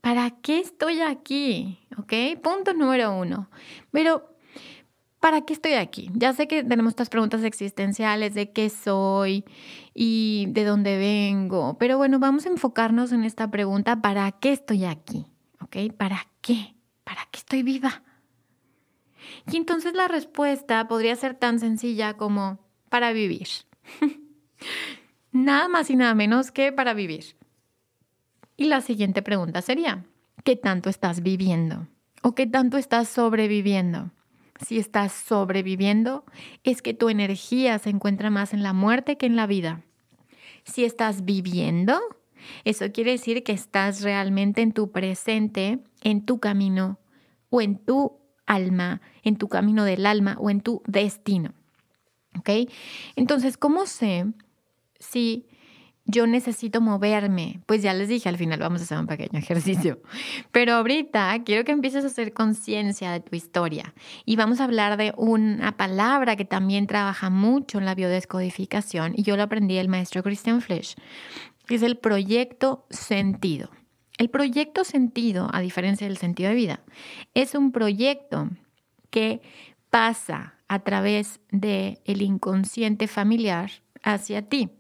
¿Para 0.01 0.31
qué 0.31 0.59
estoy 0.59 1.01
aquí? 1.01 1.79
¿Ok? 1.97 2.13
Punto 2.41 2.73
número 2.73 3.17
uno. 3.17 3.49
Pero, 3.91 4.35
¿para 5.19 5.41
qué 5.41 5.53
estoy 5.53 5.73
aquí? 5.73 6.09
Ya 6.13 6.33
sé 6.33 6.47
que 6.47 6.63
tenemos 6.63 6.91
estas 6.91 7.09
preguntas 7.09 7.43
existenciales 7.43 8.33
de 8.33 8.51
qué 8.51 8.69
soy 8.69 9.43
y 9.93 10.45
de 10.49 10.63
dónde 10.63 10.97
vengo, 10.97 11.77
pero 11.77 11.97
bueno, 11.97 12.19
vamos 12.19 12.45
a 12.45 12.49
enfocarnos 12.49 13.11
en 13.11 13.23
esta 13.23 13.49
pregunta, 13.49 14.01
¿para 14.01 14.31
qué 14.31 14.51
estoy 14.51 14.85
aquí? 14.85 15.25
¿Ok? 15.61 15.93
¿Para 15.97 16.27
qué? 16.41 16.75
¿Para 17.03 17.27
qué 17.31 17.39
estoy 17.39 17.63
viva? 17.63 18.03
Y 19.51 19.57
entonces 19.57 19.93
la 19.93 20.07
respuesta 20.07 20.87
podría 20.87 21.15
ser 21.15 21.35
tan 21.35 21.59
sencilla 21.59 22.15
como 22.15 22.59
para 22.89 23.11
vivir. 23.13 23.47
nada 25.31 25.67
más 25.67 25.89
y 25.89 25.95
nada 25.95 26.15
menos 26.15 26.51
que 26.51 26.71
para 26.71 26.93
vivir. 26.93 27.35
Y 28.55 28.65
la 28.65 28.81
siguiente 28.81 29.21
pregunta 29.21 29.61
sería, 29.61 30.05
¿qué 30.43 30.55
tanto 30.55 30.89
estás 30.89 31.21
viviendo? 31.21 31.87
¿O 32.23 32.33
qué 32.33 32.47
tanto 32.47 32.77
estás 32.77 33.07
sobreviviendo? 33.07 34.11
Si 34.65 34.79
estás 34.79 35.11
sobreviviendo, 35.11 36.25
es 36.63 36.81
que 36.81 36.95
tu 36.95 37.09
energía 37.09 37.77
se 37.77 37.91
encuentra 37.91 38.31
más 38.31 38.53
en 38.53 38.63
la 38.63 38.73
muerte 38.73 39.17
que 39.17 39.27
en 39.27 39.35
la 39.35 39.45
vida. 39.45 39.83
Si 40.63 40.83
estás 40.83 41.23
viviendo, 41.23 41.99
eso 42.63 42.91
quiere 42.91 43.11
decir 43.11 43.43
que 43.43 43.51
estás 43.51 44.01
realmente 44.01 44.61
en 44.61 44.73
tu 44.73 44.91
presente, 44.91 45.79
en 46.01 46.25
tu 46.25 46.39
camino 46.39 46.99
o 47.49 47.61
en 47.61 47.77
tu 47.77 48.17
alma, 48.47 49.01
en 49.23 49.37
tu 49.37 49.47
camino 49.47 49.83
del 49.83 50.05
alma 50.05 50.37
o 50.39 50.49
en 50.49 50.61
tu 50.61 50.81
destino. 50.87 51.53
¿Ok? 52.39 52.49
Entonces, 53.15 53.57
¿cómo 53.57 53.85
sé 53.85 54.25
si 54.99 55.47
yo 56.07 56.25
necesito 56.25 56.81
moverme. 56.81 57.59
Pues 57.65 57.83
ya 57.83 57.93
les 57.93 58.07
dije, 58.07 58.29
al 58.29 58.37
final 58.37 58.59
vamos 58.59 58.81
a 58.81 58.85
hacer 58.85 58.97
un 58.97 59.07
pequeño 59.07 59.37
ejercicio. 59.39 60.01
Pero 60.51 60.73
ahorita 60.73 61.43
quiero 61.45 61.63
que 61.65 61.73
empieces 61.73 62.03
a 62.03 62.07
hacer 62.07 62.33
conciencia 62.33 63.11
de 63.11 63.19
tu 63.19 63.35
historia. 63.35 63.93
Y 64.25 64.37
vamos 64.37 64.59
a 64.59 64.63
hablar 64.63 64.97
de 64.97 65.13
una 65.17 65.75
palabra 65.77 66.35
que 66.35 66.45
también 66.45 66.87
trabaja 66.87 67.29
mucho 67.29 67.77
en 67.77 67.85
la 67.85 67.93
biodescodificación. 67.93 69.13
Y 69.15 69.23
yo 69.23 69.35
lo 69.35 69.43
aprendí 69.43 69.75
del 69.75 69.89
maestro 69.89 70.23
Christian 70.23 70.61
Flesch, 70.61 70.95
que 71.67 71.75
es 71.75 71.83
el 71.83 71.97
proyecto 71.97 72.85
sentido. 72.89 73.69
El 74.17 74.29
proyecto 74.29 74.83
sentido, 74.83 75.49
a 75.53 75.59
diferencia 75.59 76.07
del 76.07 76.17
sentido 76.17 76.49
de 76.49 76.55
vida, 76.55 76.79
es 77.35 77.53
un 77.53 77.71
proyecto 77.71 78.49
que 79.11 79.41
pasa 79.91 80.55
a 80.67 80.79
través 80.79 81.39
del 81.51 81.99
el 82.05 82.21
inconsciente 82.21 83.07
familiar 83.07 83.69
hacia 84.03 84.41
ti. 84.41 84.76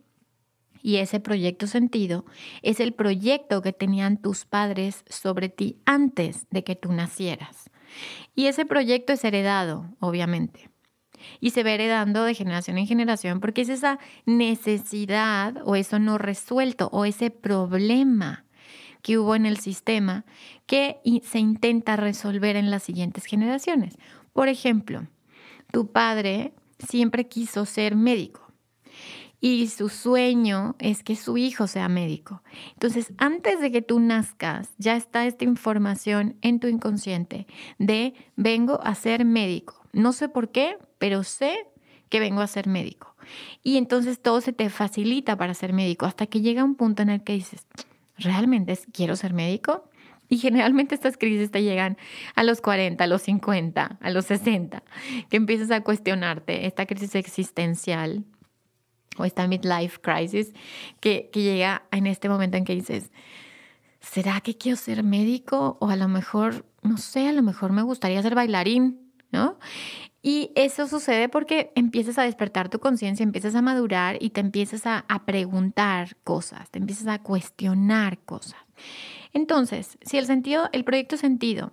Y 0.81 0.97
ese 0.97 1.19
proyecto 1.19 1.67
sentido 1.67 2.25
es 2.61 2.79
el 2.79 2.93
proyecto 2.93 3.61
que 3.61 3.73
tenían 3.73 4.17
tus 4.17 4.45
padres 4.45 5.03
sobre 5.09 5.49
ti 5.49 5.77
antes 5.85 6.47
de 6.49 6.63
que 6.63 6.75
tú 6.75 6.91
nacieras. 6.91 7.69
Y 8.35 8.47
ese 8.47 8.65
proyecto 8.65 9.13
es 9.13 9.23
heredado, 9.23 9.95
obviamente. 9.99 10.69
Y 11.39 11.49
se 11.51 11.63
va 11.63 11.71
heredando 11.71 12.23
de 12.23 12.35
generación 12.35 12.77
en 12.77 12.87
generación 12.87 13.39
porque 13.39 13.61
es 13.61 13.69
esa 13.69 13.99
necesidad 14.25 15.57
o 15.65 15.75
eso 15.75 15.99
no 15.99 16.17
resuelto 16.17 16.89
o 16.91 17.05
ese 17.05 17.31
problema 17.31 18.45
que 19.01 19.17
hubo 19.17 19.35
en 19.35 19.45
el 19.45 19.57
sistema 19.57 20.25
que 20.65 20.99
se 21.23 21.39
intenta 21.39 21.95
resolver 21.95 22.55
en 22.55 22.69
las 22.69 22.83
siguientes 22.83 23.25
generaciones. 23.25 23.97
Por 24.33 24.47
ejemplo, 24.47 25.07
tu 25.71 25.91
padre 25.91 26.53
siempre 26.79 27.27
quiso 27.27 27.65
ser 27.65 27.95
médico 27.95 28.46
y 29.39 29.67
su 29.67 29.89
sueño 29.89 30.75
es 30.79 31.03
que 31.03 31.15
su 31.15 31.37
hijo 31.37 31.67
sea 31.67 31.89
médico. 31.89 32.41
Entonces, 32.73 33.13
antes 33.17 33.59
de 33.61 33.71
que 33.71 33.81
tú 33.81 33.99
nazcas, 33.99 34.69
ya 34.77 34.95
está 34.95 35.25
esta 35.27 35.43
información 35.43 36.37
en 36.41 36.59
tu 36.59 36.67
inconsciente 36.67 37.45
de 37.77 38.13
vengo 38.35 38.79
a 38.83 38.95
ser 38.95 39.25
médico. 39.25 39.81
No 39.93 40.11
sé 40.11 40.27
por 40.29 40.51
qué, 40.51 40.77
pero 40.97 41.23
sé 41.23 41.55
que 42.09 42.19
vengo 42.19 42.41
a 42.41 42.47
ser 42.47 42.67
médico. 42.67 43.15
Y 43.61 43.77
entonces 43.77 44.21
todo 44.21 44.41
se 44.41 44.53
te 44.53 44.69
facilita 44.69 45.35
para 45.35 45.53
ser 45.53 45.73
médico 45.73 46.05
hasta 46.05 46.25
que 46.25 46.41
llega 46.41 46.63
un 46.63 46.75
punto 46.75 47.03
en 47.03 47.09
el 47.09 47.23
que 47.23 47.33
dices, 47.33 47.67
¿realmente 48.17 48.79
quiero 48.91 49.15
ser 49.15 49.33
médico? 49.33 49.89
Y 50.29 50.39
generalmente 50.39 50.95
estas 50.95 51.17
crisis 51.17 51.51
te 51.51 51.63
llegan 51.63 51.97
a 52.35 52.43
los 52.43 52.59
40, 52.59 53.03
a 53.03 53.07
los 53.07 53.21
50, 53.21 53.97
a 54.01 54.09
los 54.09 54.25
60, 54.25 54.83
que 55.29 55.37
empiezas 55.37 55.71
a 55.71 55.81
cuestionarte 55.81 56.65
esta 56.65 56.85
crisis 56.85 57.15
existencial 57.15 58.25
o 59.17 59.25
esta 59.25 59.47
midlife 59.47 59.99
crisis 60.01 60.53
que, 60.99 61.29
llega 61.33 61.83
en 61.91 62.07
este 62.07 62.29
momento 62.29 62.57
en 62.57 62.65
que 62.65 62.75
dices, 62.75 63.11
¿será 63.99 64.41
que 64.41 64.57
quiero 64.57 64.77
ser 64.77 65.03
médico? 65.03 65.77
O 65.79 65.89
a 65.89 65.95
lo 65.95 66.07
mejor, 66.07 66.65
no 66.81 66.97
sé, 66.97 67.27
a 67.27 67.33
lo 67.33 67.43
mejor 67.43 67.71
me 67.71 67.81
gustaría 67.81 68.21
ser 68.21 68.35
bailarín, 68.35 69.11
¿no? 69.31 69.59
Y 70.21 70.51
eso 70.55 70.87
sucede 70.87 71.29
porque 71.29 71.71
empiezas 71.75 72.17
a 72.17 72.23
despertar 72.23 72.69
tu 72.69 72.79
conciencia, 72.79 73.23
empiezas 73.23 73.55
a 73.55 73.61
madurar 73.61 74.17
y 74.19 74.31
te 74.31 74.41
empiezas 74.41 74.85
a, 74.85 75.05
a, 75.07 75.25
preguntar 75.25 76.17
cosas, 76.23 76.69
te 76.69 76.79
empiezas 76.79 77.07
a 77.07 77.21
cuestionar 77.21 78.19
cosas. 78.19 78.59
Entonces, 79.31 79.97
si 80.01 80.17
el 80.17 80.25
sentido, 80.25 80.69
el 80.73 80.83
proyecto 80.83 81.17
sentido 81.17 81.71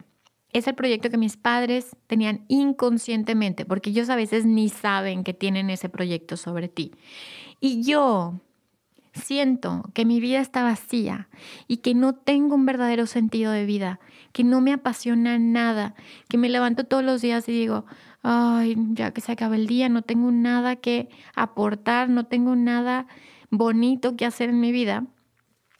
es 0.54 0.68
el 0.68 0.74
proyecto 0.74 1.10
que 1.10 1.18
mis 1.18 1.36
padres 1.36 1.96
tenían 2.06 2.44
inconscientemente, 2.48 3.66
porque 3.66 3.90
ellos 3.90 4.08
a 4.08 4.16
veces 4.16 4.46
ni 4.46 4.68
saben 4.68 5.24
que 5.24 5.34
tienen 5.34 5.68
ese 5.68 5.88
proyecto 5.88 6.36
sobre 6.36 6.68
ti. 6.68 6.92
Y 7.60 7.82
yo, 7.82 8.40
siento 9.12 9.82
que 9.94 10.04
mi 10.04 10.20
vida 10.20 10.40
está 10.40 10.62
vacía 10.62 11.28
y 11.66 11.78
que 11.78 11.94
no 11.94 12.14
tengo 12.14 12.54
un 12.54 12.66
verdadero 12.66 13.06
sentido 13.06 13.50
de 13.50 13.66
vida, 13.66 13.98
que 14.32 14.44
no 14.44 14.60
me 14.60 14.72
apasiona 14.72 15.38
nada, 15.38 15.96
que 16.28 16.38
me 16.38 16.48
levanto 16.48 16.84
todos 16.84 17.04
los 17.04 17.20
días 17.20 17.48
y 17.48 17.52
digo, 17.52 17.84
ay, 18.22 18.76
ya 18.92 19.10
que 19.10 19.20
se 19.20 19.32
acaba 19.32 19.56
el 19.56 19.66
día, 19.66 19.88
no 19.88 20.02
tengo 20.02 20.30
nada 20.30 20.76
que 20.76 21.08
aportar, 21.34 22.08
no 22.08 22.26
tengo 22.26 22.54
nada 22.54 23.08
bonito 23.50 24.16
que 24.16 24.24
hacer 24.24 24.50
en 24.50 24.60
mi 24.60 24.70
vida, 24.70 25.04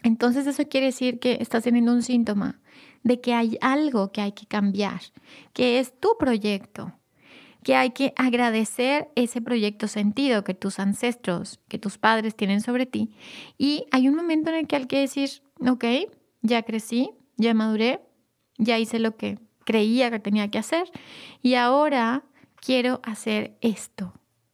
entonces 0.03 0.47
eso 0.47 0.69
quiere 0.69 0.87
decir 0.87 1.19
que 1.19 1.39
estás 1.41 1.65
teniendo 1.65 1.93
un 1.93 2.03
síntoma 2.03 2.61
de 3.05 3.21
que 3.21 3.33
hay 3.35 3.57
algo 3.61 4.11
que 4.11 4.21
hay 4.21 4.33
que 4.33 4.47
cambiar, 4.47 5.01
que 5.53 5.79
es 5.79 5.99
tu 6.01 6.17
proyecto, 6.19 6.93
que 7.63 7.77
hay 7.77 7.91
que 7.91 8.13
agradecer 8.17 9.09
ese 9.15 9.41
proyecto 9.41 9.87
sentido 9.87 10.43
que 10.43 10.55
tus 10.55 10.79
ancestros, 10.81 11.61
que 11.69 11.79
tus 11.79 11.97
padres 11.99 12.35
tienen 12.35 12.61
sobre 12.61 12.87
ti. 12.87 13.15
Y 13.57 13.87
hay 13.93 14.09
un 14.09 14.17
momento 14.17 14.51
en 14.51 14.57
el 14.57 14.67
que 14.67 14.77
hay 14.77 14.87
que 14.87 14.99
decir, 14.99 15.31
ok, 15.61 15.85
ya 16.43 16.63
crecí, 16.63 17.11
ya 17.37 17.55
maduré, 17.55 18.01
ya 18.59 18.79
hice 18.79 18.99
lo 18.99 19.17
que 19.17 19.39
creía 19.65 20.11
que 20.11 20.19
tenía 20.19 20.49
que 20.49 20.59
hacer 20.59 20.91
y 21.41 21.55
ahora 21.55 22.25
quiero 22.57 23.01
hacer 23.03 23.57
esto 23.61 24.13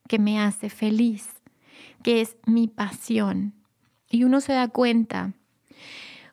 que 0.08 0.18
me 0.18 0.40
hace 0.40 0.70
feliz, 0.70 1.28
que 2.02 2.20
es 2.20 2.36
mi 2.46 2.68
pasión. 2.68 3.54
Y 4.08 4.24
uno 4.24 4.40
se 4.40 4.52
da 4.52 4.68
cuenta 4.68 5.34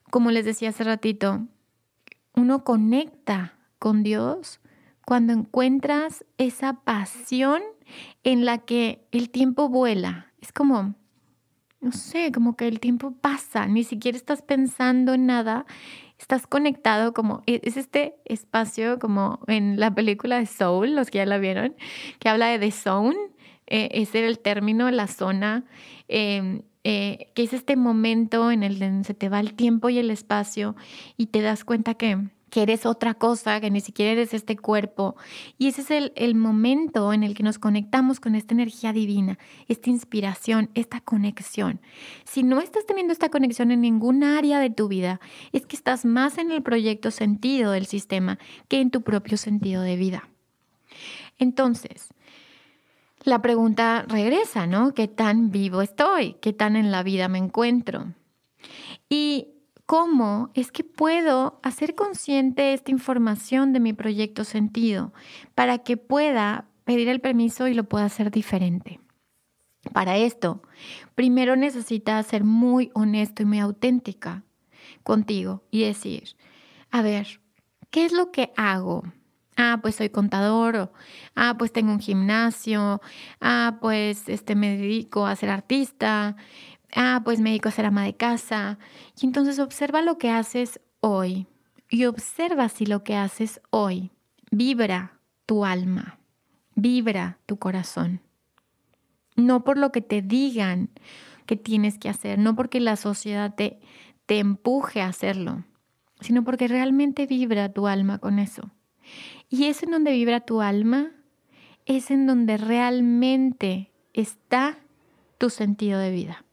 como 0.09 0.31
les 0.31 0.45
decía 0.45 0.69
hace 0.69 0.83
ratito, 0.83 1.47
uno 2.37 2.63
conecta 2.63 3.57
con 3.79 4.03
Dios 4.03 4.61
cuando 5.05 5.33
encuentras 5.33 6.23
esa 6.37 6.81
pasión 6.83 7.61
en 8.23 8.45
la 8.45 8.59
que 8.59 9.05
el 9.11 9.29
tiempo 9.29 9.69
vuela. 9.69 10.31
Es 10.39 10.51
como, 10.51 10.95
no 11.81 11.91
sé, 11.91 12.31
como 12.31 12.55
que 12.55 12.67
el 12.67 12.79
tiempo 12.79 13.13
pasa, 13.19 13.65
ni 13.67 13.83
siquiera 13.83 14.17
estás 14.17 14.41
pensando 14.41 15.13
en 15.15 15.25
nada, 15.25 15.65
estás 16.19 16.45
conectado 16.45 17.13
como, 17.13 17.41
e, 17.47 17.59
es 17.63 17.75
este 17.75 18.15
espacio 18.25 18.99
como 18.99 19.39
en 19.47 19.79
la 19.79 19.93
película 19.93 20.37
de 20.37 20.45
Soul, 20.45 20.95
los 20.95 21.09
que 21.09 21.17
ya 21.19 21.25
la 21.25 21.39
vieron, 21.39 21.75
que 22.19 22.29
habla 22.29 22.47
de 22.47 22.59
The 22.59 22.71
Zone, 22.71 23.17
eh, 23.65 23.89
ese 23.93 24.19
era 24.19 24.27
el 24.27 24.39
término, 24.39 24.89
la 24.91 25.07
zona. 25.07 25.65
Em, 26.07 26.61
eh, 26.89 27.33
que 27.33 27.43
es 27.43 27.51
este 27.51 27.75
momento 27.75 28.49
en 28.49 28.63
el 28.63 28.79
que 28.79 29.03
se 29.03 29.13
te 29.13 29.27
va 29.27 29.41
el 29.41 29.55
tiempo 29.55 29.89
y 29.89 29.97
el 29.97 30.09
espacio 30.09 30.77
y 31.17 31.25
te 31.25 31.41
das 31.41 31.65
cuenta 31.65 31.95
que, 31.95 32.29
eres 32.55 32.85
otra 32.85 33.13
cosa, 33.13 33.59
que 33.59 33.69
ni 33.69 33.81
siquiera 33.81 34.13
eres 34.13 34.33
este 34.33 34.55
cuerpo. 34.55 35.17
Y 35.57 35.67
ese 35.67 35.81
es 35.81 35.91
el, 35.91 36.13
el, 36.15 36.33
momento 36.33 37.11
en 37.11 37.23
el 37.23 37.35
que 37.35 37.43
nos 37.43 37.59
conectamos 37.59 38.21
con 38.21 38.35
esta 38.35 38.53
energía 38.53 38.93
divina, 38.93 39.37
esta 39.67 39.89
inspiración, 39.89 40.69
esta 40.75 41.01
conexión. 41.01 41.81
Si 42.23 42.41
no 42.43 42.61
estás 42.61 42.85
teniendo 42.85 43.11
esta 43.11 43.29
conexión 43.29 43.71
en 43.71 43.81
ningún 43.81 44.23
área 44.23 44.59
de 44.61 44.69
tu 44.69 44.87
vida, 44.87 45.19
es 45.51 45.65
que 45.65 45.75
estás 45.75 46.05
más 46.05 46.37
en 46.37 46.51
el 46.51 46.63
proyecto 46.63 47.11
sentido 47.11 47.73
del 47.73 47.85
sistema 47.85 48.39
que 48.69 48.79
en 48.79 48.91
tu 48.91 49.01
propio 49.01 49.37
sentido 49.37 49.81
de 49.81 49.97
vida. 49.97 50.29
Entonces, 51.37 52.07
la 53.27 53.41
pregunta 53.41 54.05
regresa, 54.07 54.67
¿no? 54.67 54.93
¿Qué 54.93 55.09
tan 55.09 55.51
vivo 55.51 55.81
estoy? 55.81 56.37
¿Qué 56.39 56.53
tan 56.53 56.77
en 56.77 56.91
la 56.91 57.03
vida 57.03 57.27
me 57.27 57.37
encuentro? 57.37 58.13
Y 59.09 59.49
cómo 59.85 60.49
es 60.53 60.71
que 60.71 60.85
puedo 60.85 61.59
hacer 61.61 61.93
consciente 61.93 62.71
esta 62.71 62.89
información 62.89 63.73
de 63.73 63.81
mi 63.81 63.91
proyecto 63.91 64.45
sentido 64.45 65.11
para 65.55 65.79
que 65.79 65.97
pueda 65.97 66.69
pedir 66.85 67.09
el 67.09 67.19
permiso 67.19 67.67
y 67.67 67.73
lo 67.73 67.83
pueda 67.83 68.05
hacer 68.05 68.31
diferente. 68.31 69.01
Para 69.91 70.15
esto, 70.15 70.61
primero 71.13 71.57
necesitas 71.57 72.27
ser 72.27 72.45
muy 72.45 72.91
honesto 72.93 73.43
y 73.43 73.45
muy 73.45 73.59
auténtica 73.59 74.45
contigo 75.03 75.65
y 75.69 75.83
decir, 75.83 76.37
a 76.91 77.01
ver, 77.01 77.41
¿qué 77.89 78.05
es 78.05 78.13
lo 78.13 78.31
que 78.31 78.53
hago? 78.55 79.03
Ah, 79.57 79.79
pues 79.81 79.95
soy 79.95 80.09
contador, 80.09 80.91
ah, 81.35 81.55
pues 81.57 81.73
tengo 81.73 81.91
un 81.91 81.99
gimnasio, 81.99 83.01
ah, 83.41 83.77
pues 83.81 84.29
este, 84.29 84.55
me 84.55 84.77
dedico 84.77 85.25
a 85.25 85.35
ser 85.35 85.49
artista, 85.49 86.37
ah, 86.95 87.21
pues 87.25 87.39
me 87.39 87.49
dedico 87.49 87.69
a 87.69 87.73
ser 87.73 87.85
ama 87.85 88.03
de 88.03 88.15
casa. 88.15 88.77
Y 89.19 89.25
entonces 89.25 89.59
observa 89.59 90.01
lo 90.01 90.17
que 90.17 90.29
haces 90.29 90.79
hoy 91.01 91.47
y 91.89 92.05
observa 92.05 92.69
si 92.69 92.85
lo 92.85 93.03
que 93.03 93.15
haces 93.15 93.59
hoy 93.71 94.11
vibra 94.51 95.19
tu 95.45 95.65
alma, 95.65 96.19
vibra 96.75 97.39
tu 97.45 97.57
corazón. 97.57 98.21
No 99.35 99.63
por 99.63 99.77
lo 99.77 99.91
que 99.91 100.01
te 100.01 100.21
digan 100.21 100.89
que 101.45 101.55
tienes 101.55 101.97
que 101.97 102.09
hacer, 102.09 102.39
no 102.39 102.55
porque 102.55 102.79
la 102.79 102.95
sociedad 102.95 103.55
te 103.55 103.79
empuje 104.27 105.01
a 105.01 105.07
hacerlo, 105.07 105.63
sino 106.19 106.43
porque 106.43 106.67
realmente 106.67 107.25
vibra 107.25 107.71
tu 107.71 107.87
alma 107.87 108.17
con 108.17 108.39
eso. 108.39 108.71
Y 109.49 109.65
es 109.65 109.83
en 109.83 109.91
donde 109.91 110.11
vibra 110.11 110.41
tu 110.41 110.61
alma, 110.61 111.11
es 111.85 112.11
en 112.11 112.27
donde 112.27 112.57
realmente 112.57 113.91
está 114.13 114.77
tu 115.37 115.49
sentido 115.49 115.99
de 115.99 116.11
vida. 116.11 116.43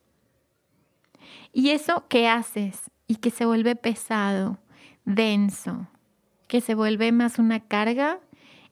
Y 1.53 1.71
eso 1.71 2.07
que 2.09 2.29
haces 2.29 2.91
y 3.07 3.17
que 3.17 3.31
se 3.31 3.45
vuelve 3.45 3.77
pesado, 3.77 4.59
denso, 5.05 5.89
que 6.49 6.61
se 6.61 6.75
vuelve 6.75 7.13
más 7.13 7.39
una 7.39 7.61
carga, 7.61 8.21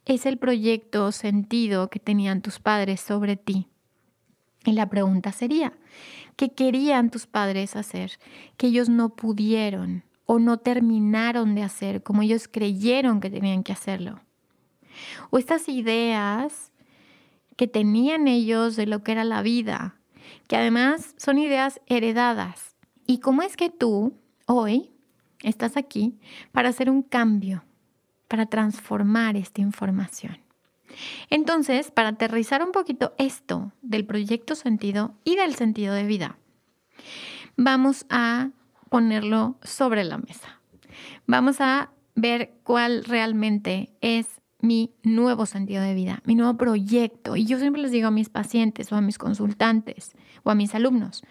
es 0.04 0.26
el 0.26 0.38
proyecto 0.38 1.06
o 1.06 1.12
sentido 1.12 1.90
que 1.90 2.00
tenían 2.00 2.42
tus 2.42 2.58
padres 2.58 3.00
sobre 3.00 3.36
ti. 3.36 3.68
Y 4.64 4.72
la 4.72 4.88
pregunta 4.88 5.32
sería, 5.32 5.72
¿qué 6.36 6.50
querían 6.50 7.10
tus 7.10 7.26
padres 7.26 7.76
hacer 7.76 8.18
que 8.56 8.68
ellos 8.68 8.88
no 8.88 9.10
pudieron? 9.10 10.04
O 10.32 10.38
no 10.38 10.56
terminaron 10.56 11.54
de 11.54 11.62
hacer 11.62 12.02
como 12.02 12.22
ellos 12.22 12.48
creyeron 12.48 13.20
que 13.20 13.28
tenían 13.28 13.62
que 13.62 13.74
hacerlo. 13.74 14.22
O 15.28 15.36
estas 15.36 15.68
ideas 15.68 16.72
que 17.58 17.66
tenían 17.66 18.26
ellos 18.28 18.74
de 18.74 18.86
lo 18.86 19.02
que 19.02 19.12
era 19.12 19.24
la 19.24 19.42
vida, 19.42 19.96
que 20.48 20.56
además 20.56 21.14
son 21.18 21.36
ideas 21.36 21.82
heredadas. 21.84 22.76
¿Y 23.06 23.18
cómo 23.18 23.42
es 23.42 23.58
que 23.58 23.68
tú 23.68 24.14
hoy 24.46 24.90
estás 25.42 25.76
aquí 25.76 26.18
para 26.50 26.70
hacer 26.70 26.88
un 26.88 27.02
cambio, 27.02 27.62
para 28.26 28.46
transformar 28.46 29.36
esta 29.36 29.60
información? 29.60 30.38
Entonces, 31.28 31.90
para 31.90 32.08
aterrizar 32.08 32.64
un 32.64 32.72
poquito 32.72 33.12
esto 33.18 33.70
del 33.82 34.06
proyecto 34.06 34.54
sentido 34.54 35.14
y 35.24 35.36
del 35.36 35.56
sentido 35.56 35.92
de 35.92 36.04
vida, 36.04 36.38
vamos 37.58 38.06
a 38.08 38.48
ponerlo 38.92 39.56
sobre 39.62 40.04
la 40.04 40.18
mesa. 40.18 40.60
Vamos 41.26 41.62
a 41.62 41.92
ver 42.14 42.52
cuál 42.62 43.04
realmente 43.04 43.88
es 44.02 44.42
mi 44.60 44.92
nuevo 45.02 45.46
sentido 45.46 45.82
de 45.82 45.94
vida, 45.94 46.20
mi 46.26 46.34
nuevo 46.34 46.58
proyecto. 46.58 47.34
Y 47.34 47.46
yo 47.46 47.58
siempre 47.58 47.80
les 47.80 47.90
digo 47.90 48.08
a 48.08 48.10
mis 48.10 48.28
pacientes 48.28 48.92
o 48.92 48.96
a 48.96 49.00
mis 49.00 49.16
consultantes 49.16 50.12
o 50.42 50.50
a 50.50 50.54
mis 50.54 50.74
alumnos, 50.74 51.22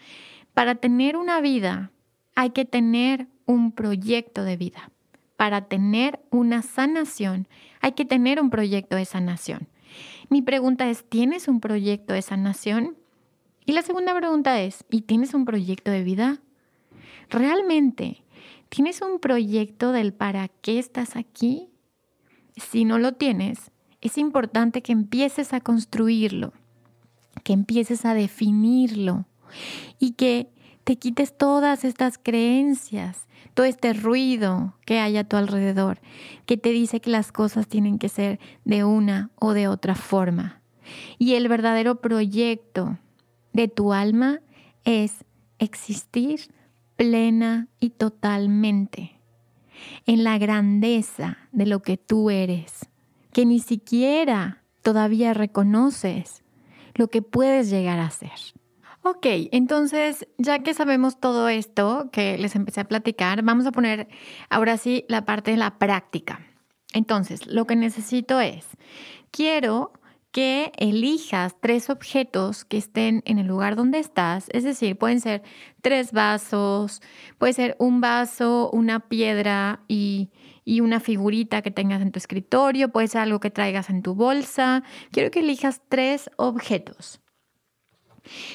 para 0.56 0.74
tener 0.74 1.16
una 1.16 1.40
vida 1.40 1.92
hay 2.34 2.50
que 2.50 2.66
tener 2.66 3.28
un 3.46 3.74
proyecto 3.74 4.44
de 4.44 4.58
vida. 4.58 4.90
Para 5.38 5.68
tener 5.68 6.20
una 6.32 6.64
sanación 6.64 7.48
hay 7.80 7.92
que 7.92 8.06
tener 8.06 8.42
un 8.42 8.50
proyecto 8.50 8.96
de 8.96 9.06
sanación. 9.06 9.68
Mi 10.30 10.42
pregunta 10.42 10.90
es, 10.90 11.08
¿tienes 11.08 11.48
un 11.48 11.60
proyecto 11.60 12.16
de 12.16 12.24
sanación? 12.24 12.98
Y 13.68 13.74
la 13.74 13.84
segunda 13.84 14.16
pregunta 14.16 14.60
es, 14.62 14.84
¿y 14.90 15.02
tienes 15.02 15.36
un 15.36 15.46
proyecto 15.46 15.92
de 15.92 16.02
vida? 16.02 16.42
¿Realmente 17.32 18.26
tienes 18.68 19.02
un 19.02 19.20
proyecto 19.20 19.94
del 19.94 20.14
para 20.14 20.50
qué 20.50 20.80
estás 20.80 21.16
aquí? 21.16 21.70
Si 22.58 22.84
no 22.84 23.00
lo 23.00 23.14
tienes, 23.14 23.72
es 24.02 24.18
importante 24.18 24.82
que 24.82 24.92
empieces 24.92 25.54
a 25.54 25.62
construirlo, 25.62 26.52
que 27.46 27.54
empieces 27.54 28.04
a 28.04 28.14
definirlo 28.14 29.26
y 29.98 30.12
que 30.12 30.50
te 30.84 30.98
quites 30.98 31.38
todas 31.38 31.86
estas 31.86 32.18
creencias, 32.18 33.30
todo 33.54 33.66
este 33.66 33.94
ruido 33.94 34.76
que 34.86 35.00
hay 35.00 35.16
a 35.16 35.24
tu 35.24 35.38
alrededor, 35.38 36.02
que 36.46 36.58
te 36.58 36.72
dice 36.72 37.00
que 37.00 37.12
las 37.12 37.32
cosas 37.32 37.66
tienen 37.66 37.98
que 37.98 38.10
ser 38.10 38.42
de 38.66 38.84
una 38.84 39.32
o 39.36 39.54
de 39.54 39.70
otra 39.70 39.96
forma. 39.96 40.62
Y 41.18 41.36
el 41.36 41.48
verdadero 41.48 42.02
proyecto 42.02 42.98
de 43.54 43.70
tu 43.70 43.94
alma 43.94 44.42
es 44.84 45.24
existir 45.60 46.52
plena 47.02 47.68
y 47.80 47.90
totalmente 47.90 49.20
en 50.06 50.24
la 50.24 50.38
grandeza 50.38 51.40
de 51.52 51.66
lo 51.66 51.82
que 51.82 51.98
tú 51.98 52.30
eres, 52.30 52.88
que 53.34 53.44
ni 53.44 53.60
siquiera 53.60 54.62
todavía 54.84 55.34
reconoces 55.34 56.44
lo 56.94 57.08
que 57.08 57.24
puedes 57.24 57.72
llegar 57.72 57.98
a 57.98 58.12
ser. 58.12 58.38
Ok, 59.02 59.26
entonces 59.52 60.28
ya 60.38 60.60
que 60.60 60.76
sabemos 60.76 61.20
todo 61.20 61.50
esto 61.50 62.10
que 62.12 62.38
les 62.38 62.56
empecé 62.56 62.82
a 62.82 62.88
platicar, 62.88 63.42
vamos 63.42 63.66
a 63.66 63.72
poner 63.72 64.08
ahora 64.52 64.78
sí 64.78 65.04
la 65.08 65.26
parte 65.26 65.50
de 65.50 65.58
la 65.58 65.80
práctica. 65.80 66.46
Entonces, 66.94 67.48
lo 67.48 67.66
que 67.66 67.76
necesito 67.76 68.40
es, 68.40 68.68
quiero 69.32 69.92
que 70.32 70.72
elijas 70.78 71.56
tres 71.60 71.90
objetos 71.90 72.66
que 72.66 72.78
estén 72.78 73.22
en 73.26 73.38
el 73.38 73.48
lugar 73.48 73.76
donde 73.76 74.00
estás, 74.00 74.48
es 74.52 74.64
decir, 74.64 74.98
pueden 74.98 75.20
ser 75.20 75.44
tres 75.82 76.12
vasos, 76.12 77.02
puede 77.38 77.54
ser 77.54 77.76
un 77.80 78.02
vaso, 78.02 78.70
una 78.72 79.02
piedra 79.02 79.82
y, 79.88 80.30
y, 80.64 80.82
una 80.82 81.00
figurita 81.00 81.62
que 81.62 81.72
tengas 81.72 82.02
en 82.02 82.12
tu 82.12 82.20
escritorio, 82.20 82.90
puede 82.90 83.08
ser 83.08 83.22
algo 83.22 83.40
que 83.40 83.52
traigas 83.52 83.90
en 83.90 84.02
tu 84.02 84.16
bolsa. 84.16 84.84
Quiero 85.12 85.32
que 85.32 85.40
elijas 85.40 85.82
tres 85.90 86.30
objetos. 86.38 87.21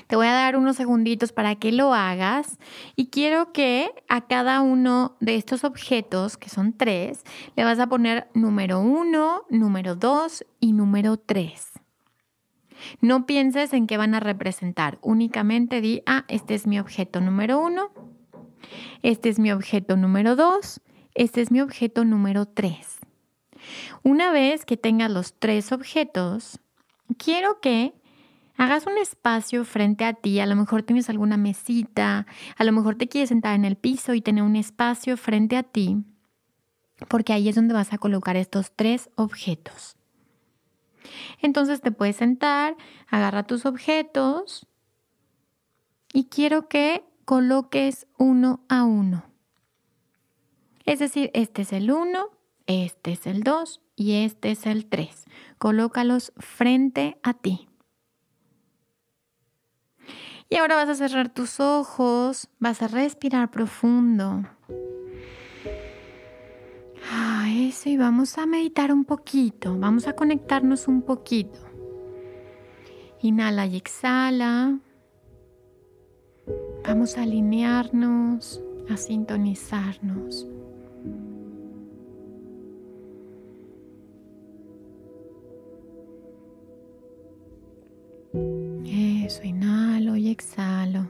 Te 0.06 0.16
voy 0.16 0.26
a 0.26 0.32
dar 0.32 0.56
unos 0.56 0.76
segunditos 0.76 1.32
para 1.32 1.56
que 1.56 1.72
lo 1.72 1.92
hagas 1.92 2.58
y 2.94 3.06
quiero 3.08 3.52
que 3.52 3.90
a 4.08 4.26
cada 4.26 4.60
uno 4.60 5.16
de 5.20 5.36
estos 5.36 5.64
objetos, 5.64 6.36
que 6.36 6.48
son 6.48 6.72
tres, 6.72 7.24
le 7.56 7.64
vas 7.64 7.78
a 7.78 7.88
poner 7.88 8.28
número 8.34 8.80
uno, 8.80 9.44
número 9.50 9.94
dos 9.96 10.44
y 10.60 10.72
número 10.72 11.16
tres. 11.16 11.72
No 13.00 13.26
pienses 13.26 13.72
en 13.72 13.86
qué 13.86 13.96
van 13.96 14.14
a 14.14 14.20
representar, 14.20 14.98
únicamente 15.00 15.80
di, 15.80 16.02
ah, 16.06 16.24
este 16.28 16.54
es 16.54 16.66
mi 16.66 16.78
objeto 16.78 17.20
número 17.20 17.58
uno, 17.58 17.90
este 19.02 19.28
es 19.28 19.38
mi 19.38 19.50
objeto 19.50 19.96
número 19.96 20.36
dos, 20.36 20.80
este 21.14 21.40
es 21.40 21.50
mi 21.50 21.60
objeto 21.60 22.04
número 22.04 22.46
tres. 22.46 22.98
Una 24.02 24.30
vez 24.30 24.64
que 24.64 24.76
tengas 24.76 25.10
los 25.10 25.34
tres 25.38 25.72
objetos, 25.72 26.60
quiero 27.18 27.60
que 27.60 27.94
hagas 28.56 28.86
un 28.86 28.98
espacio 28.98 29.64
frente 29.64 30.04
a 30.04 30.14
ti, 30.14 30.40
a 30.40 30.46
lo 30.46 30.56
mejor 30.56 30.82
tienes 30.82 31.10
alguna 31.10 31.36
mesita, 31.36 32.26
a 32.56 32.64
lo 32.64 32.72
mejor 32.72 32.96
te 32.96 33.08
quieres 33.08 33.28
sentar 33.28 33.54
en 33.54 33.64
el 33.64 33.76
piso 33.76 34.14
y 34.14 34.20
tener 34.20 34.42
un 34.42 34.56
espacio 34.56 35.16
frente 35.16 35.56
a 35.56 35.62
ti, 35.62 36.04
porque 37.08 37.32
ahí 37.32 37.48
es 37.48 37.54
donde 37.54 37.74
vas 37.74 37.92
a 37.92 37.98
colocar 37.98 38.36
estos 38.36 38.72
tres 38.74 39.10
objetos. 39.16 39.96
Entonces 41.40 41.80
te 41.80 41.92
puedes 41.92 42.16
sentar, 42.16 42.76
agarra 43.08 43.44
tus 43.44 43.66
objetos 43.66 44.66
y 46.12 46.24
quiero 46.24 46.68
que 46.68 47.04
coloques 47.24 48.06
uno 48.18 48.64
a 48.68 48.84
uno. 48.84 49.24
Es 50.84 51.00
decir, 51.00 51.30
este 51.34 51.62
es 51.62 51.72
el 51.72 51.90
uno, 51.90 52.30
este 52.66 53.12
es 53.12 53.26
el 53.26 53.42
dos 53.42 53.80
y 53.96 54.24
este 54.24 54.52
es 54.52 54.66
el 54.66 54.86
tres. 54.86 55.24
Colócalos 55.58 56.32
frente 56.38 57.18
a 57.22 57.34
ti. 57.34 57.68
Y 60.48 60.56
ahora 60.56 60.76
vas 60.76 60.88
a 60.88 60.94
cerrar 60.94 61.28
tus 61.28 61.58
ojos, 61.58 62.48
vas 62.60 62.80
a 62.82 62.88
respirar 62.88 63.50
profundo. 63.50 64.44
Ah, 67.10 67.46
eso, 67.50 67.88
y 67.88 67.96
vamos 67.96 68.38
a 68.38 68.46
meditar 68.46 68.92
un 68.92 69.04
poquito, 69.04 69.76
vamos 69.78 70.06
a 70.06 70.14
conectarnos 70.14 70.86
un 70.86 71.02
poquito. 71.02 71.58
Inhala 73.22 73.66
y 73.66 73.76
exhala. 73.76 74.78
Vamos 76.86 77.18
a 77.18 77.22
alinearnos, 77.22 78.62
a 78.88 78.96
sintonizarnos. 78.96 80.46
Eso, 88.84 89.42
inhalo 89.42 89.95
y 90.26 90.30
exhalo. 90.30 91.06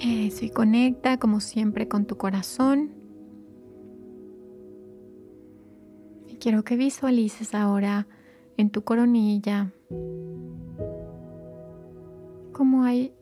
Eso 0.00 0.44
y 0.44 0.50
conecta 0.50 1.18
como 1.18 1.40
siempre 1.40 1.86
con 1.86 2.06
tu 2.06 2.16
corazón. 2.16 2.90
quiero 6.40 6.64
que 6.64 6.76
visualices 6.76 7.54
ahora 7.54 8.08
en 8.56 8.70
tu 8.70 8.82
coronilla 8.82 9.72
cómo 12.52 12.84
hay 12.84 13.12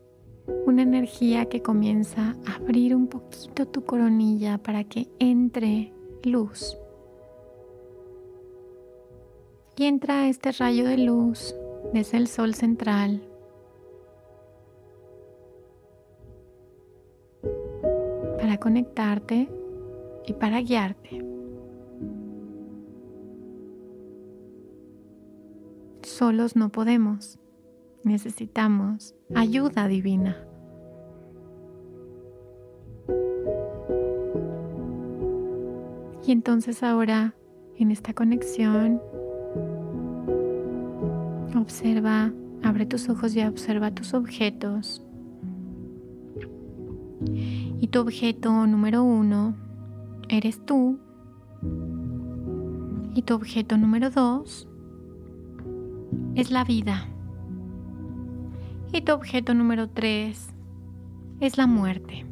una 0.65 0.83
energía 0.83 1.45
que 1.45 1.61
comienza 1.61 2.35
a 2.45 2.57
abrir 2.57 2.95
un 2.95 3.07
poquito 3.07 3.67
tu 3.67 3.85
coronilla 3.85 4.57
para 4.57 4.83
que 4.83 5.07
entre 5.19 5.91
luz. 6.23 6.77
Y 9.77 9.85
entra 9.85 10.27
este 10.27 10.51
rayo 10.51 10.85
de 10.85 10.97
luz 10.97 11.55
desde 11.93 12.17
el 12.17 12.27
sol 12.27 12.53
central. 12.53 13.23
Para 18.37 18.57
conectarte 18.57 19.49
y 20.27 20.33
para 20.33 20.61
guiarte. 20.61 21.30
Solos 26.21 26.55
no 26.55 26.69
podemos. 26.69 27.39
Necesitamos 28.03 29.15
ayuda 29.33 29.87
divina. 29.87 30.37
Y 36.23 36.31
entonces 36.31 36.83
ahora, 36.83 37.33
en 37.75 37.89
esta 37.89 38.13
conexión, 38.13 39.01
observa, 41.59 42.31
abre 42.61 42.85
tus 42.85 43.09
ojos 43.09 43.35
y 43.35 43.41
observa 43.41 43.89
tus 43.89 44.13
objetos. 44.13 45.03
Y 47.25 47.87
tu 47.87 47.99
objeto 47.99 48.67
número 48.67 49.03
uno 49.03 49.55
eres 50.29 50.63
tú. 50.67 50.99
Y 53.15 53.23
tu 53.23 53.33
objeto 53.33 53.75
número 53.75 54.11
dos 54.11 54.67
es 56.35 56.51
la 56.51 56.63
vida. 56.63 57.07
Y 58.93 59.01
tu 59.01 59.13
objeto 59.13 59.53
número 59.53 59.89
tres 59.89 60.49
es 61.39 61.57
la 61.57 61.67
muerte. 61.67 62.25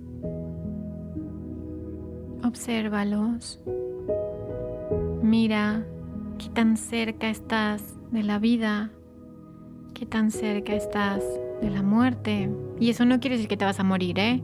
Obsérvalos. 2.44 3.62
Mira 5.22 5.86
qué 6.38 6.50
tan 6.50 6.78
cerca 6.78 7.30
estás 7.30 7.98
de 8.12 8.24
la 8.24 8.40
vida, 8.40 8.92
qué 9.94 10.06
tan 10.06 10.32
cerca 10.32 10.74
estás 10.74 11.24
de 11.62 11.70
la 11.70 11.84
muerte. 11.84 12.50
Y 12.80 12.90
eso 12.90 13.06
no 13.06 13.20
quiere 13.20 13.36
decir 13.36 13.50
que 13.50 13.58
te 13.58 13.66
vas 13.66 13.80
a 13.80 13.84
morir, 13.84 14.18
¿eh? 14.20 14.42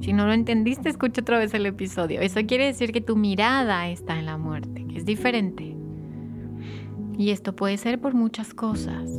Si 0.00 0.12
no 0.12 0.26
lo 0.26 0.32
entendiste, 0.32 0.88
escucha 0.88 1.22
otra 1.22 1.38
vez 1.38 1.54
el 1.54 1.66
episodio. 1.66 2.20
Eso 2.20 2.40
quiere 2.46 2.66
decir 2.66 2.92
que 2.92 3.00
tu 3.00 3.16
mirada 3.16 3.88
está 3.88 4.18
en 4.18 4.26
la 4.26 4.38
muerte, 4.38 4.86
que 4.86 4.98
es 4.98 5.04
diferente. 5.04 5.77
Y 7.18 7.30
esto 7.32 7.56
puede 7.56 7.76
ser 7.78 8.00
por 8.00 8.14
muchas 8.14 8.54
cosas. 8.54 9.10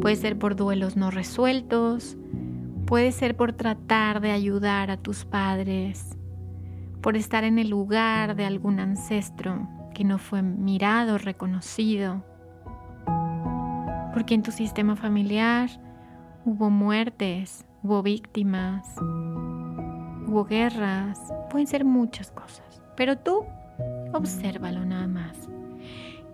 Puede 0.00 0.16
ser 0.16 0.38
por 0.38 0.56
duelos 0.56 0.96
no 0.96 1.10
resueltos, 1.10 2.16
puede 2.86 3.12
ser 3.12 3.36
por 3.36 3.52
tratar 3.52 4.22
de 4.22 4.30
ayudar 4.30 4.90
a 4.90 4.96
tus 4.96 5.26
padres, 5.26 6.16
por 7.02 7.14
estar 7.14 7.44
en 7.44 7.58
el 7.58 7.68
lugar 7.68 8.36
de 8.36 8.46
algún 8.46 8.80
ancestro 8.80 9.68
que 9.94 10.02
no 10.02 10.16
fue 10.16 10.40
mirado, 10.40 11.18
reconocido, 11.18 12.24
porque 14.14 14.34
en 14.34 14.42
tu 14.42 14.50
sistema 14.50 14.96
familiar 14.96 15.68
hubo 16.46 16.70
muertes, 16.70 17.66
hubo 17.82 18.02
víctimas, 18.02 18.96
hubo 20.26 20.46
guerras, 20.46 21.20
pueden 21.50 21.66
ser 21.66 21.84
muchas 21.84 22.30
cosas, 22.30 22.82
pero 22.96 23.18
tú 23.18 23.44
obsérvalo 24.14 24.86
nada 24.86 25.06
más 25.06 25.50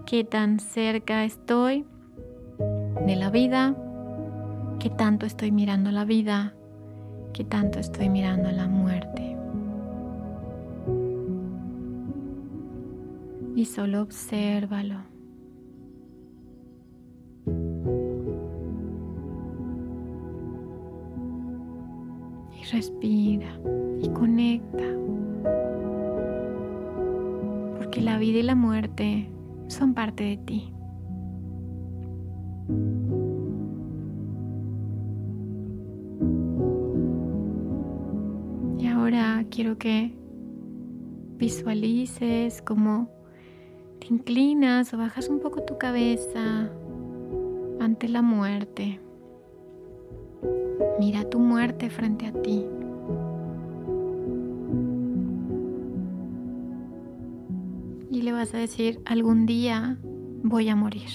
qué 0.08 0.24
tan 0.24 0.58
cerca 0.58 1.26
estoy 1.26 1.84
de 3.06 3.14
la 3.14 3.28
vida, 3.28 3.76
qué 4.78 4.88
tanto 4.88 5.26
estoy 5.26 5.52
mirando 5.52 5.90
la 5.90 6.06
vida, 6.06 6.54
qué 7.34 7.44
tanto 7.44 7.78
estoy 7.78 8.08
mirando 8.08 8.50
la 8.50 8.68
muerte. 8.68 9.36
Y 13.54 13.66
solo 13.66 14.00
obsérvalo. 14.00 14.96
Y 22.58 22.64
respira 22.72 23.60
y 24.00 24.08
conecta. 24.08 24.84
Porque 27.76 28.00
la 28.00 28.16
vida 28.16 28.38
y 28.38 28.42
la 28.42 28.54
muerte 28.54 29.28
son 29.68 29.94
parte 29.94 30.24
de 30.24 30.36
ti. 30.38 30.72
Y 38.78 38.86
ahora 38.86 39.44
quiero 39.50 39.78
que 39.78 40.14
visualices 41.38 42.60
como 42.62 43.08
inclinas 44.08 44.92
o 44.94 44.98
bajas 44.98 45.28
un 45.28 45.40
poco 45.40 45.62
tu 45.62 45.78
cabeza 45.78 46.70
ante 47.80 48.08
la 48.08 48.22
muerte. 48.22 49.00
Mira 50.98 51.28
tu 51.28 51.38
muerte 51.38 51.90
frente 51.90 52.26
a 52.26 52.32
ti. 52.32 52.64
Vas 58.38 58.54
a 58.54 58.58
decir, 58.58 59.00
algún 59.04 59.46
día 59.46 59.98
voy 60.44 60.68
a 60.68 60.76
morir. 60.76 61.08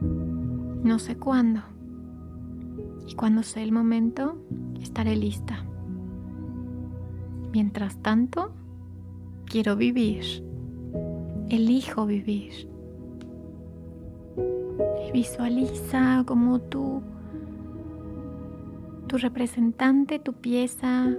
No 0.00 1.00
sé 1.00 1.16
cuándo. 1.16 1.60
Y 3.08 3.14
cuando 3.14 3.42
sea 3.42 3.64
el 3.64 3.72
momento, 3.72 4.36
estaré 4.80 5.16
lista. 5.16 5.64
Mientras 7.52 8.00
tanto, 8.00 8.52
quiero 9.44 9.74
vivir. 9.74 10.24
Elijo 11.48 12.06
vivir. 12.06 12.68
visualiza 15.12 16.22
como 16.24 16.60
tú, 16.60 17.02
tu 19.08 19.18
representante, 19.18 20.20
tu 20.20 20.34
pieza, 20.34 21.16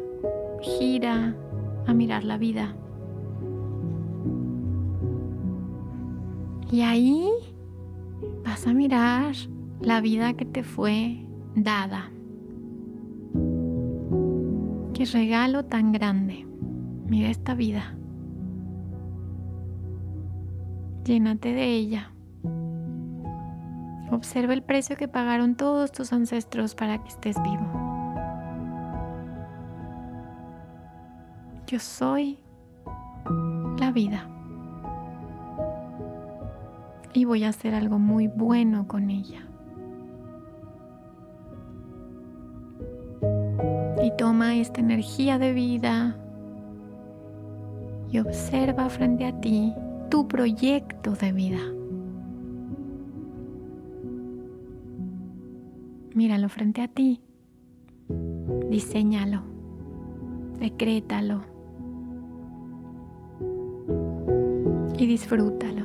gira 0.61 1.35
a 1.85 1.93
mirar 1.93 2.23
la 2.23 2.37
vida. 2.37 2.73
Y 6.71 6.81
ahí 6.81 7.29
vas 8.45 8.65
a 8.65 8.73
mirar 8.73 9.35
la 9.81 9.99
vida 9.99 10.33
que 10.33 10.45
te 10.45 10.63
fue 10.63 11.25
dada. 11.53 12.09
Qué 14.93 15.03
regalo 15.05 15.65
tan 15.65 15.91
grande. 15.91 16.47
Mira 17.07 17.29
esta 17.29 17.55
vida. 17.55 17.97
Llénate 21.03 21.53
de 21.53 21.73
ella. 21.73 22.13
Observa 24.11 24.53
el 24.53 24.63
precio 24.63 24.95
que 24.95 25.09
pagaron 25.09 25.55
todos 25.55 25.91
tus 25.91 26.13
ancestros 26.13 26.73
para 26.75 27.03
que 27.03 27.09
estés 27.09 27.35
vivo. 27.43 27.65
Yo 31.67 31.79
soy 31.79 32.39
la 33.77 33.91
vida. 33.91 34.25
Y 37.13 37.25
voy 37.25 37.43
a 37.43 37.49
hacer 37.49 37.75
algo 37.75 37.99
muy 37.99 38.27
bueno 38.27 38.87
con 38.87 39.09
ella. 39.09 39.47
Y 44.03 44.11
toma 44.17 44.55
esta 44.55 44.79
energía 44.79 45.37
de 45.37 45.53
vida 45.53 46.17
y 48.11 48.19
observa 48.19 48.89
frente 48.89 49.25
a 49.25 49.39
ti 49.39 49.73
tu 50.09 50.27
proyecto 50.27 51.13
de 51.13 51.31
vida. 51.31 51.59
Míralo 56.13 56.49
frente 56.49 56.81
a 56.81 56.87
ti. 56.87 57.21
Diseñalo. 58.69 59.43
Decrétalo. 60.59 61.41
Y 64.97 65.05
disfrútalo. 65.07 65.80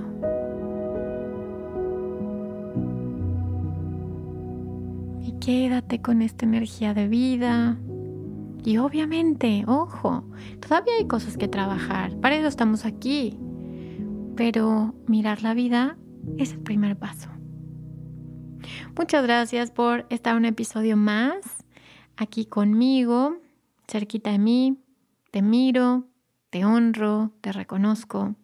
Quédate 5.46 6.02
con 6.02 6.22
esta 6.22 6.44
energía 6.44 6.92
de 6.92 7.06
vida. 7.06 7.78
Y 8.64 8.78
obviamente, 8.78 9.62
ojo, 9.68 10.24
todavía 10.58 10.94
hay 10.98 11.06
cosas 11.06 11.36
que 11.36 11.46
trabajar. 11.46 12.16
Para 12.16 12.34
eso 12.34 12.48
estamos 12.48 12.84
aquí. 12.84 13.38
Pero 14.34 14.96
mirar 15.06 15.44
la 15.44 15.54
vida 15.54 15.96
es 16.36 16.50
el 16.50 16.58
primer 16.58 16.98
paso. 16.98 17.28
Muchas 18.98 19.22
gracias 19.22 19.70
por 19.70 20.04
estar 20.10 20.34
un 20.34 20.46
episodio 20.46 20.96
más 20.96 21.64
aquí 22.16 22.46
conmigo, 22.46 23.36
cerquita 23.86 24.32
de 24.32 24.40
mí. 24.40 24.78
Te 25.30 25.42
miro, 25.42 26.08
te 26.50 26.64
honro, 26.64 27.30
te 27.40 27.52
reconozco. 27.52 28.34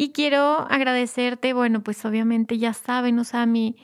Y 0.00 0.12
quiero 0.12 0.66
agradecerte, 0.70 1.52
bueno, 1.52 1.82
pues 1.82 2.02
obviamente 2.06 2.56
ya 2.56 2.72
saben, 2.72 3.18
o 3.18 3.24
sea, 3.24 3.44
mi, 3.44 3.76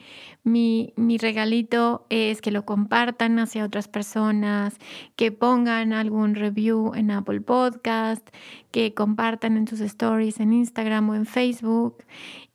mi, 0.43 0.91
regalito 1.19 2.07
es 2.09 2.41
que 2.41 2.49
lo 2.49 2.65
compartan 2.65 3.37
hacia 3.37 3.63
otras 3.63 3.87
personas, 3.87 4.77
que 5.15 5.31
pongan 5.31 5.93
algún 5.93 6.33
review 6.33 6.95
en 6.95 7.11
Apple 7.11 7.41
Podcast, 7.41 8.27
que 8.71 8.95
compartan 8.95 9.57
en 9.57 9.67
sus 9.67 9.79
stories 9.79 10.39
en 10.39 10.53
Instagram 10.53 11.07
o 11.07 11.13
en 11.13 11.27
Facebook. 11.27 11.97